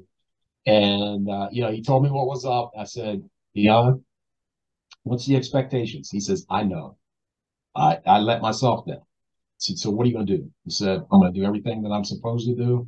[0.65, 2.71] And uh, you know, he told me what was up.
[2.77, 3.23] I said,
[3.55, 4.03] "Dion,
[5.03, 6.97] what's the expectations?" He says, "I know.
[7.75, 9.01] I I let myself down."
[9.62, 10.51] Said, so what are you going to do?
[10.66, 12.88] He said, I'm going to do everything that I'm supposed to do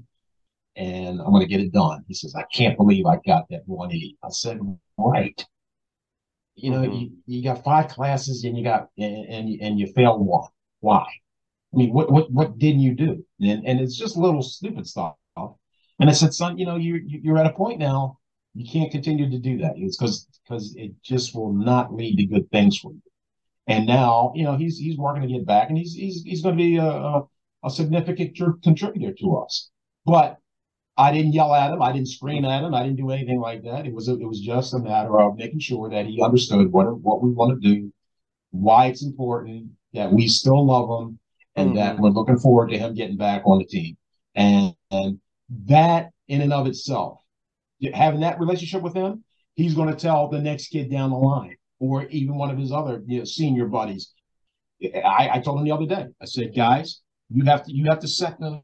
[0.76, 2.04] and I'm going to get it done.
[2.08, 4.18] He says, I can't believe I got that 180.
[4.24, 4.60] I said,
[4.98, 5.46] right.
[6.56, 6.94] You know, mm-hmm.
[6.94, 10.50] you, you got five classes and you got, and, and, and you failed one.
[10.80, 11.06] Why?
[11.74, 13.26] I mean, what, what, what didn't you do?
[13.42, 15.16] And, and it's just little stupid stuff.
[16.00, 18.18] And I said, son, you know, you, you're at a point now,
[18.56, 19.74] you can't continue to do that.
[19.78, 23.02] It's because, because it just will not lead to good things for you.
[23.68, 26.58] And now, you know, he's he's working to get back, and he's he's he's going
[26.58, 27.24] to be a, a,
[27.64, 29.70] a significant contributor to us.
[30.06, 30.38] But
[30.98, 31.82] I didn't yell at him.
[31.82, 32.76] I didn't scream at him.
[32.76, 33.86] I didn't do anything like that.
[33.86, 37.00] It was a, it was just a matter of making sure that he understood what
[37.00, 37.94] what we want to do,
[38.52, 41.20] why it's important, that we still love him,
[41.56, 41.78] and mm-hmm.
[41.78, 43.96] that we're looking forward to him getting back on the team.
[44.36, 45.20] And, and
[45.68, 47.20] that in and of itself,
[47.94, 49.24] having that relationship with him,
[49.56, 52.72] he's going to tell the next kid down the line or even one of his
[52.72, 54.14] other you know, senior buddies.
[54.82, 56.08] I, I told him the other day.
[56.22, 58.62] I said, guys, you have to you have to set the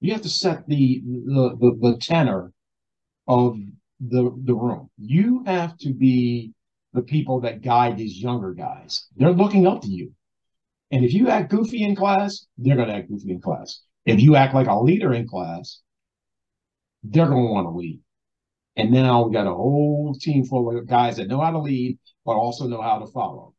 [0.00, 2.52] you have to set the the the, the tenor
[3.26, 3.58] of
[4.00, 4.90] the the room.
[4.96, 6.52] You have to be
[6.92, 9.06] the people that guide these younger guys.
[9.16, 10.12] They're looking up to you.
[10.92, 13.82] And if you act goofy in class, they're going to act goofy in class.
[14.04, 15.80] If you act like a leader in class,
[17.04, 18.00] they're going to want to lead.
[18.76, 21.98] And now we got a whole team full of guys that know how to lead,
[22.24, 23.54] but also know how to follow.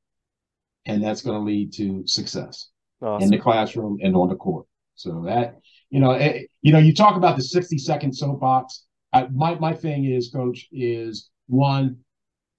[0.85, 2.69] And that's going to lead to success
[3.01, 3.23] awesome.
[3.23, 4.65] in the classroom and on the court.
[4.95, 5.59] So that,
[5.89, 8.85] you know, it, eh, you know, you talk about the 60 second soapbox.
[9.13, 11.97] I, my, my thing is, coach, is one,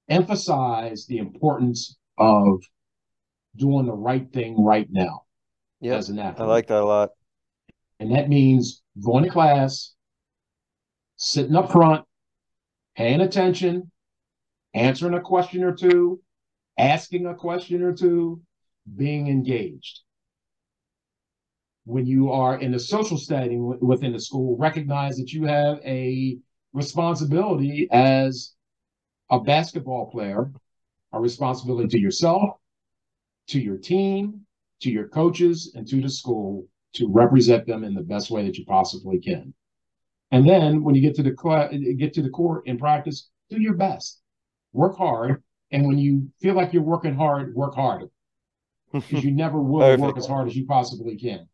[0.09, 2.63] emphasize the importance of
[3.57, 5.23] doing the right thing right now
[5.81, 5.99] yep.
[5.99, 6.47] as an athlete.
[6.47, 7.11] I like that a lot.
[8.01, 9.95] And that means going to class,
[11.17, 12.05] sitting up front,
[12.97, 13.91] paying attention,
[14.75, 16.21] answering a question or two,
[16.79, 18.43] asking a question or two,
[18.97, 20.01] being engaged.
[21.85, 26.39] when you are in a social setting within the school, recognize that you have a
[26.73, 28.55] responsibility as
[29.31, 30.51] a basketball player,
[31.13, 32.59] a responsibility to yourself,
[33.49, 34.43] to your team,
[34.81, 38.57] to your coaches, and to the school to represent them in the best way that
[38.59, 39.55] you possibly can.
[40.31, 43.75] And then when you get to the get to the court in practice, do your
[43.75, 44.22] best,
[44.73, 48.07] work hard, and when you feel like you're working hard, work harder
[48.93, 51.49] because you never will work as hard as you possibly can.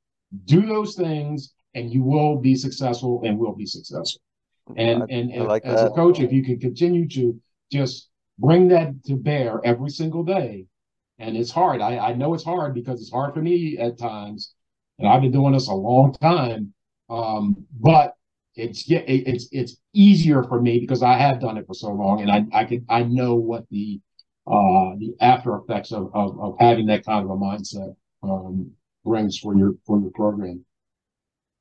[0.44, 4.20] Do those things, and you will be successful, and will be successful.
[4.76, 5.92] And I, and, and like as that.
[5.92, 7.40] a coach, if you can continue to
[7.72, 10.66] just bring that to bear every single day,
[11.18, 11.80] and it's hard.
[11.80, 14.54] I, I know it's hard because it's hard for me at times,
[14.98, 16.74] and I've been doing this a long time.
[17.08, 18.14] Um, but
[18.58, 22.30] it's it's it's easier for me because I have done it for so long, and
[22.30, 24.00] I I can I know what the
[24.46, 28.70] uh, the after effects of, of, of having that kind of a mindset um,
[29.04, 30.64] brings for your for your program.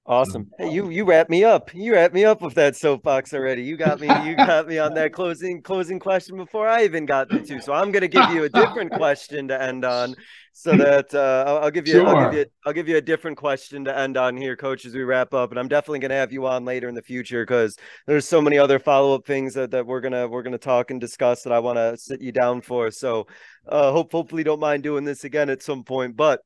[0.07, 0.49] Awesome.
[0.57, 1.73] Hey, you you wrap me up.
[1.73, 3.63] You wrap me up with that soapbox already.
[3.63, 4.07] You got me.
[4.07, 7.61] You got me on that closing closing question before I even got to.
[7.61, 10.15] So I'm going to give you a different question to end on,
[10.53, 12.07] so that uh, I'll, I'll, give you sure.
[12.07, 14.95] I'll give you I'll give you a different question to end on here, coach, as
[14.95, 15.49] we wrap up.
[15.49, 18.39] And I'm definitely going to have you on later in the future because there's so
[18.39, 21.51] many other follow up things that, that we're gonna we're gonna talk and discuss that
[21.51, 22.91] I want to sit you down for.
[22.91, 23.27] So
[23.67, 26.15] uh, hope hopefully don't mind doing this again at some point.
[26.15, 26.39] But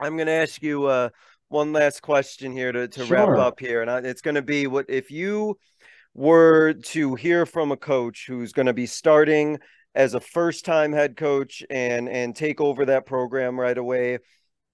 [0.00, 0.86] I'm going to ask you.
[0.86, 1.10] Uh,
[1.48, 3.16] one last question here to, to sure.
[3.16, 5.58] wrap up here, and I, it's going to be what if you
[6.14, 9.58] were to hear from a coach who's going to be starting
[9.94, 14.18] as a first time head coach and and take over that program right away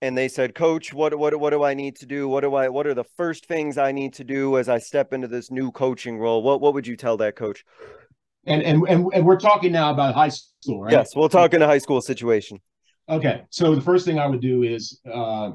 [0.03, 2.29] and they said coach what what what do i need to do?
[2.29, 5.13] What do i what are the first things i need to do as i step
[5.13, 6.43] into this new coaching role?
[6.43, 7.65] What what would you tell that coach?
[8.45, 10.93] And and and, and we're talking now about high school right?
[10.93, 12.59] Yes we'll talk in a high school situation.
[13.09, 15.53] Okay so the first thing i would do is uh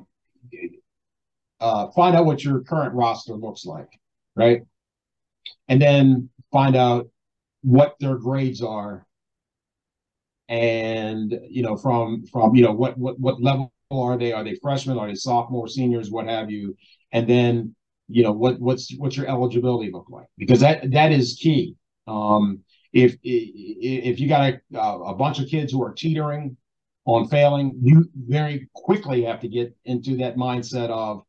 [1.59, 3.89] uh, find out what your current roster looks like,
[4.35, 4.61] right?
[5.67, 7.09] And then find out
[7.61, 9.05] what their grades are,
[10.49, 14.31] and you know from from you know what what what level are they?
[14.33, 14.97] Are they freshmen?
[14.97, 16.75] Are they sophomore, seniors, what have you?
[17.11, 17.75] And then
[18.07, 20.27] you know what what's what's your eligibility look like?
[20.37, 21.75] Because that that is key.
[22.07, 22.59] Um,
[22.93, 26.57] if if you got a, a bunch of kids who are teetering
[27.05, 31.23] on failing, you very quickly have to get into that mindset of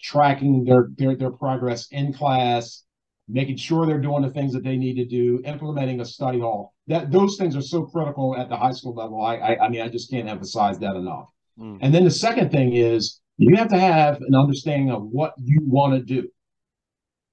[0.00, 2.84] tracking their, their their progress in class,
[3.28, 6.74] making sure they're doing the things that they need to do, implementing a study hall.
[6.86, 9.20] That those things are so critical at the high school level.
[9.20, 11.30] I I, I mean, I just can't emphasize that enough.
[11.58, 11.78] Mm.
[11.82, 15.60] And then the second thing is you have to have an understanding of what you
[15.62, 16.28] want to do.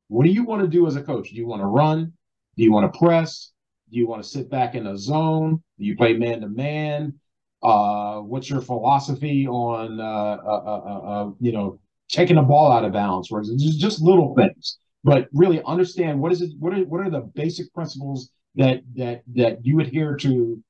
[0.07, 1.29] What do you want to do as a coach?
[1.29, 2.13] Do you want to run?
[2.57, 3.51] Do you want to press?
[3.91, 5.63] Do you want to sit back in a zone?
[5.79, 7.19] Do you play man to man?
[7.61, 11.79] Uh, what's your philosophy on uh, uh, uh, uh you know
[12.09, 14.77] taking the ball out of bounds, example, just, just little things.
[15.03, 19.21] But really understand what is it, what are what are the basic principles that that
[19.35, 20.63] that you adhere to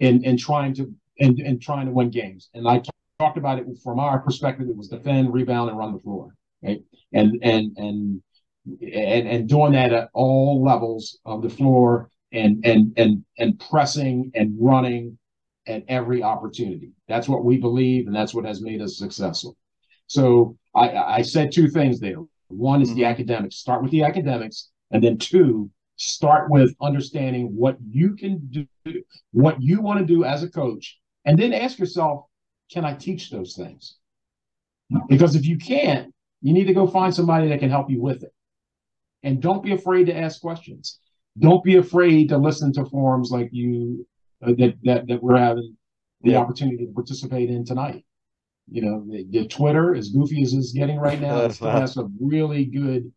[0.00, 2.48] in in trying to in, in trying to win games.
[2.54, 2.82] And I
[3.18, 6.34] talked about it from our perspective, it was defend, rebound, and run the floor.
[6.62, 6.82] Right.
[7.12, 8.22] And and and
[8.80, 14.32] and and doing that at all levels of the floor and and and and pressing
[14.34, 15.18] and running
[15.66, 16.92] at every opportunity.
[17.08, 19.56] That's what we believe, and that's what has made us successful.
[20.06, 22.16] So I, I said two things there.
[22.48, 22.98] One is mm-hmm.
[22.98, 23.56] the academics.
[23.56, 28.66] Start with the academics, and then two, start with understanding what you can do,
[29.32, 32.26] what you want to do as a coach, and then ask yourself,
[32.72, 33.96] can I teach those things?
[35.08, 36.12] Because if you can't,
[36.42, 38.32] you need to go find somebody that can help you with it.
[39.22, 40.98] And don't be afraid to ask questions.
[41.38, 44.06] Don't be afraid to listen to forums like you
[44.44, 45.76] uh, that, that that we're having
[46.20, 46.38] the yeah.
[46.38, 48.04] opportunity to participate in tonight.
[48.70, 52.16] You know, the, the Twitter, as goofy as it's getting right now, still has some
[52.20, 53.12] really good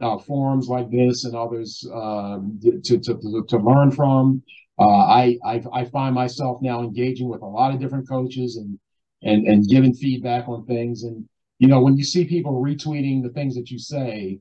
[0.00, 4.42] uh, forums like this and others um, to, to, to, to learn from.
[4.78, 8.78] Uh, I, I, I find myself now engaging with a lot of different coaches and
[9.22, 11.04] and and giving feedback on things.
[11.04, 11.28] And
[11.58, 14.38] you know, when you see people retweeting the things that you say,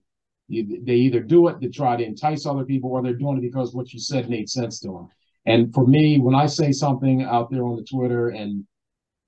[0.48, 3.42] you, they either do it to try to entice other people, or they're doing it
[3.42, 5.08] because what you said made sense to them.
[5.46, 8.66] And for me, when I say something out there on the Twitter and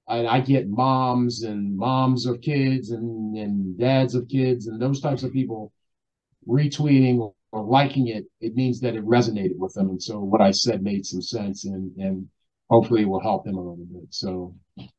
[0.07, 5.01] I, I get moms and moms of kids and, and dads of kids and those
[5.01, 5.71] types of people
[6.47, 7.33] retweeting or,
[7.63, 9.89] liking it, it means that it resonated with them.
[9.89, 12.27] And so what I said made some sense and, and
[12.69, 14.07] hopefully it will help them a little bit.
[14.11, 14.53] So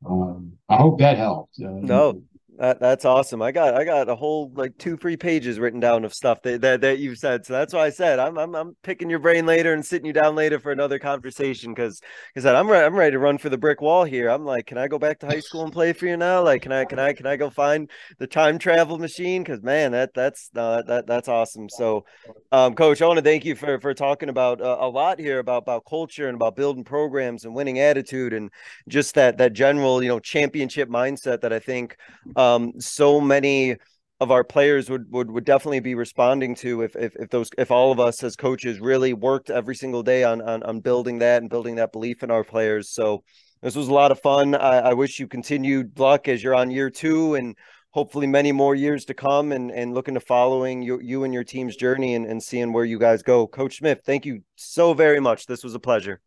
[0.04, 1.54] um, I hope that helped.
[1.60, 2.22] Uh, no,
[2.58, 3.40] That, that's awesome.
[3.40, 6.60] I got I got a whole like two three pages written down of stuff that,
[6.62, 7.46] that that you've said.
[7.46, 10.12] So that's why I said I'm I'm I'm picking your brain later and sitting you
[10.12, 12.00] down later for another conversation because
[12.34, 14.28] because I'm re- I'm ready to run for the brick wall here.
[14.28, 16.42] I'm like, can I go back to high school and play for you now?
[16.42, 17.88] Like, can I can I can I go find
[18.18, 19.44] the time travel machine?
[19.44, 21.68] Because man, that that's that that's awesome.
[21.68, 22.06] So,
[22.50, 25.38] um, coach, I want to thank you for for talking about uh, a lot here
[25.38, 28.50] about about culture and about building programs and winning attitude and
[28.88, 31.96] just that that general you know championship mindset that I think.
[32.34, 33.76] Um, um, so many
[34.20, 37.70] of our players would, would would definitely be responding to if, if if those if
[37.70, 41.40] all of us as coaches really worked every single day on on, on building that
[41.40, 42.90] and building that belief in our players.
[42.90, 43.22] So
[43.62, 44.54] this was a lot of fun.
[44.54, 47.56] I, I wish you continued luck as you're on year two and
[47.90, 51.44] hopefully many more years to come and and looking to following you you and your
[51.44, 53.46] team's journey and, and seeing where you guys go.
[53.46, 55.46] Coach Smith, thank you so very much.
[55.46, 56.20] This was a pleasure.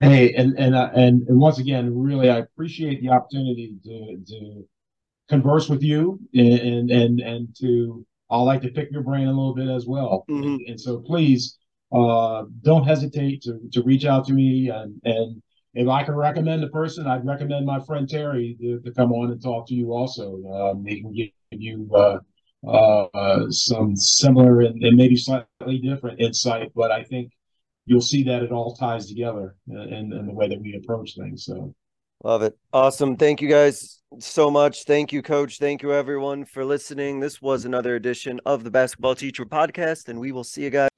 [0.00, 3.96] Hey, and and uh, and, and once again, really, I appreciate the opportunity to
[4.28, 4.64] to
[5.28, 9.54] converse with you and and and to I like to pick your brain a little
[9.54, 10.24] bit as well.
[10.28, 10.42] Mm-hmm.
[10.42, 11.56] And, and, so please
[11.92, 15.42] uh, don't hesitate to to reach out to me and and
[15.74, 19.30] if I can recommend a person, I'd recommend my friend Terry to, to come on
[19.30, 20.42] and talk to you also.
[20.50, 22.18] Um, he can give you uh,
[22.66, 27.32] uh, some similar and, and, maybe slightly different insight, but I think
[27.86, 31.44] you'll see that it all ties together in, in the way that we approach things.
[31.44, 31.74] So
[32.24, 32.56] Love it.
[32.72, 33.16] Awesome.
[33.16, 34.84] Thank you guys so much.
[34.84, 35.58] Thank you, coach.
[35.58, 37.20] Thank you, everyone, for listening.
[37.20, 40.88] This was another edition of the Basketball Teacher Podcast, and we will see you guys.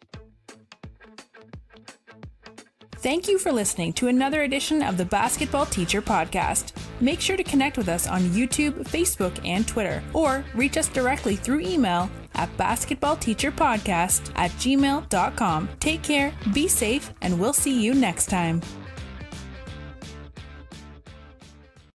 [3.02, 6.72] Thank you for listening to another edition of the Basketball Teacher Podcast.
[7.00, 11.34] Make sure to connect with us on YouTube, Facebook, and Twitter, or reach us directly
[11.34, 15.68] through email at basketballteacherpodcast at gmail.com.
[15.80, 18.60] Take care, be safe, and we'll see you next time.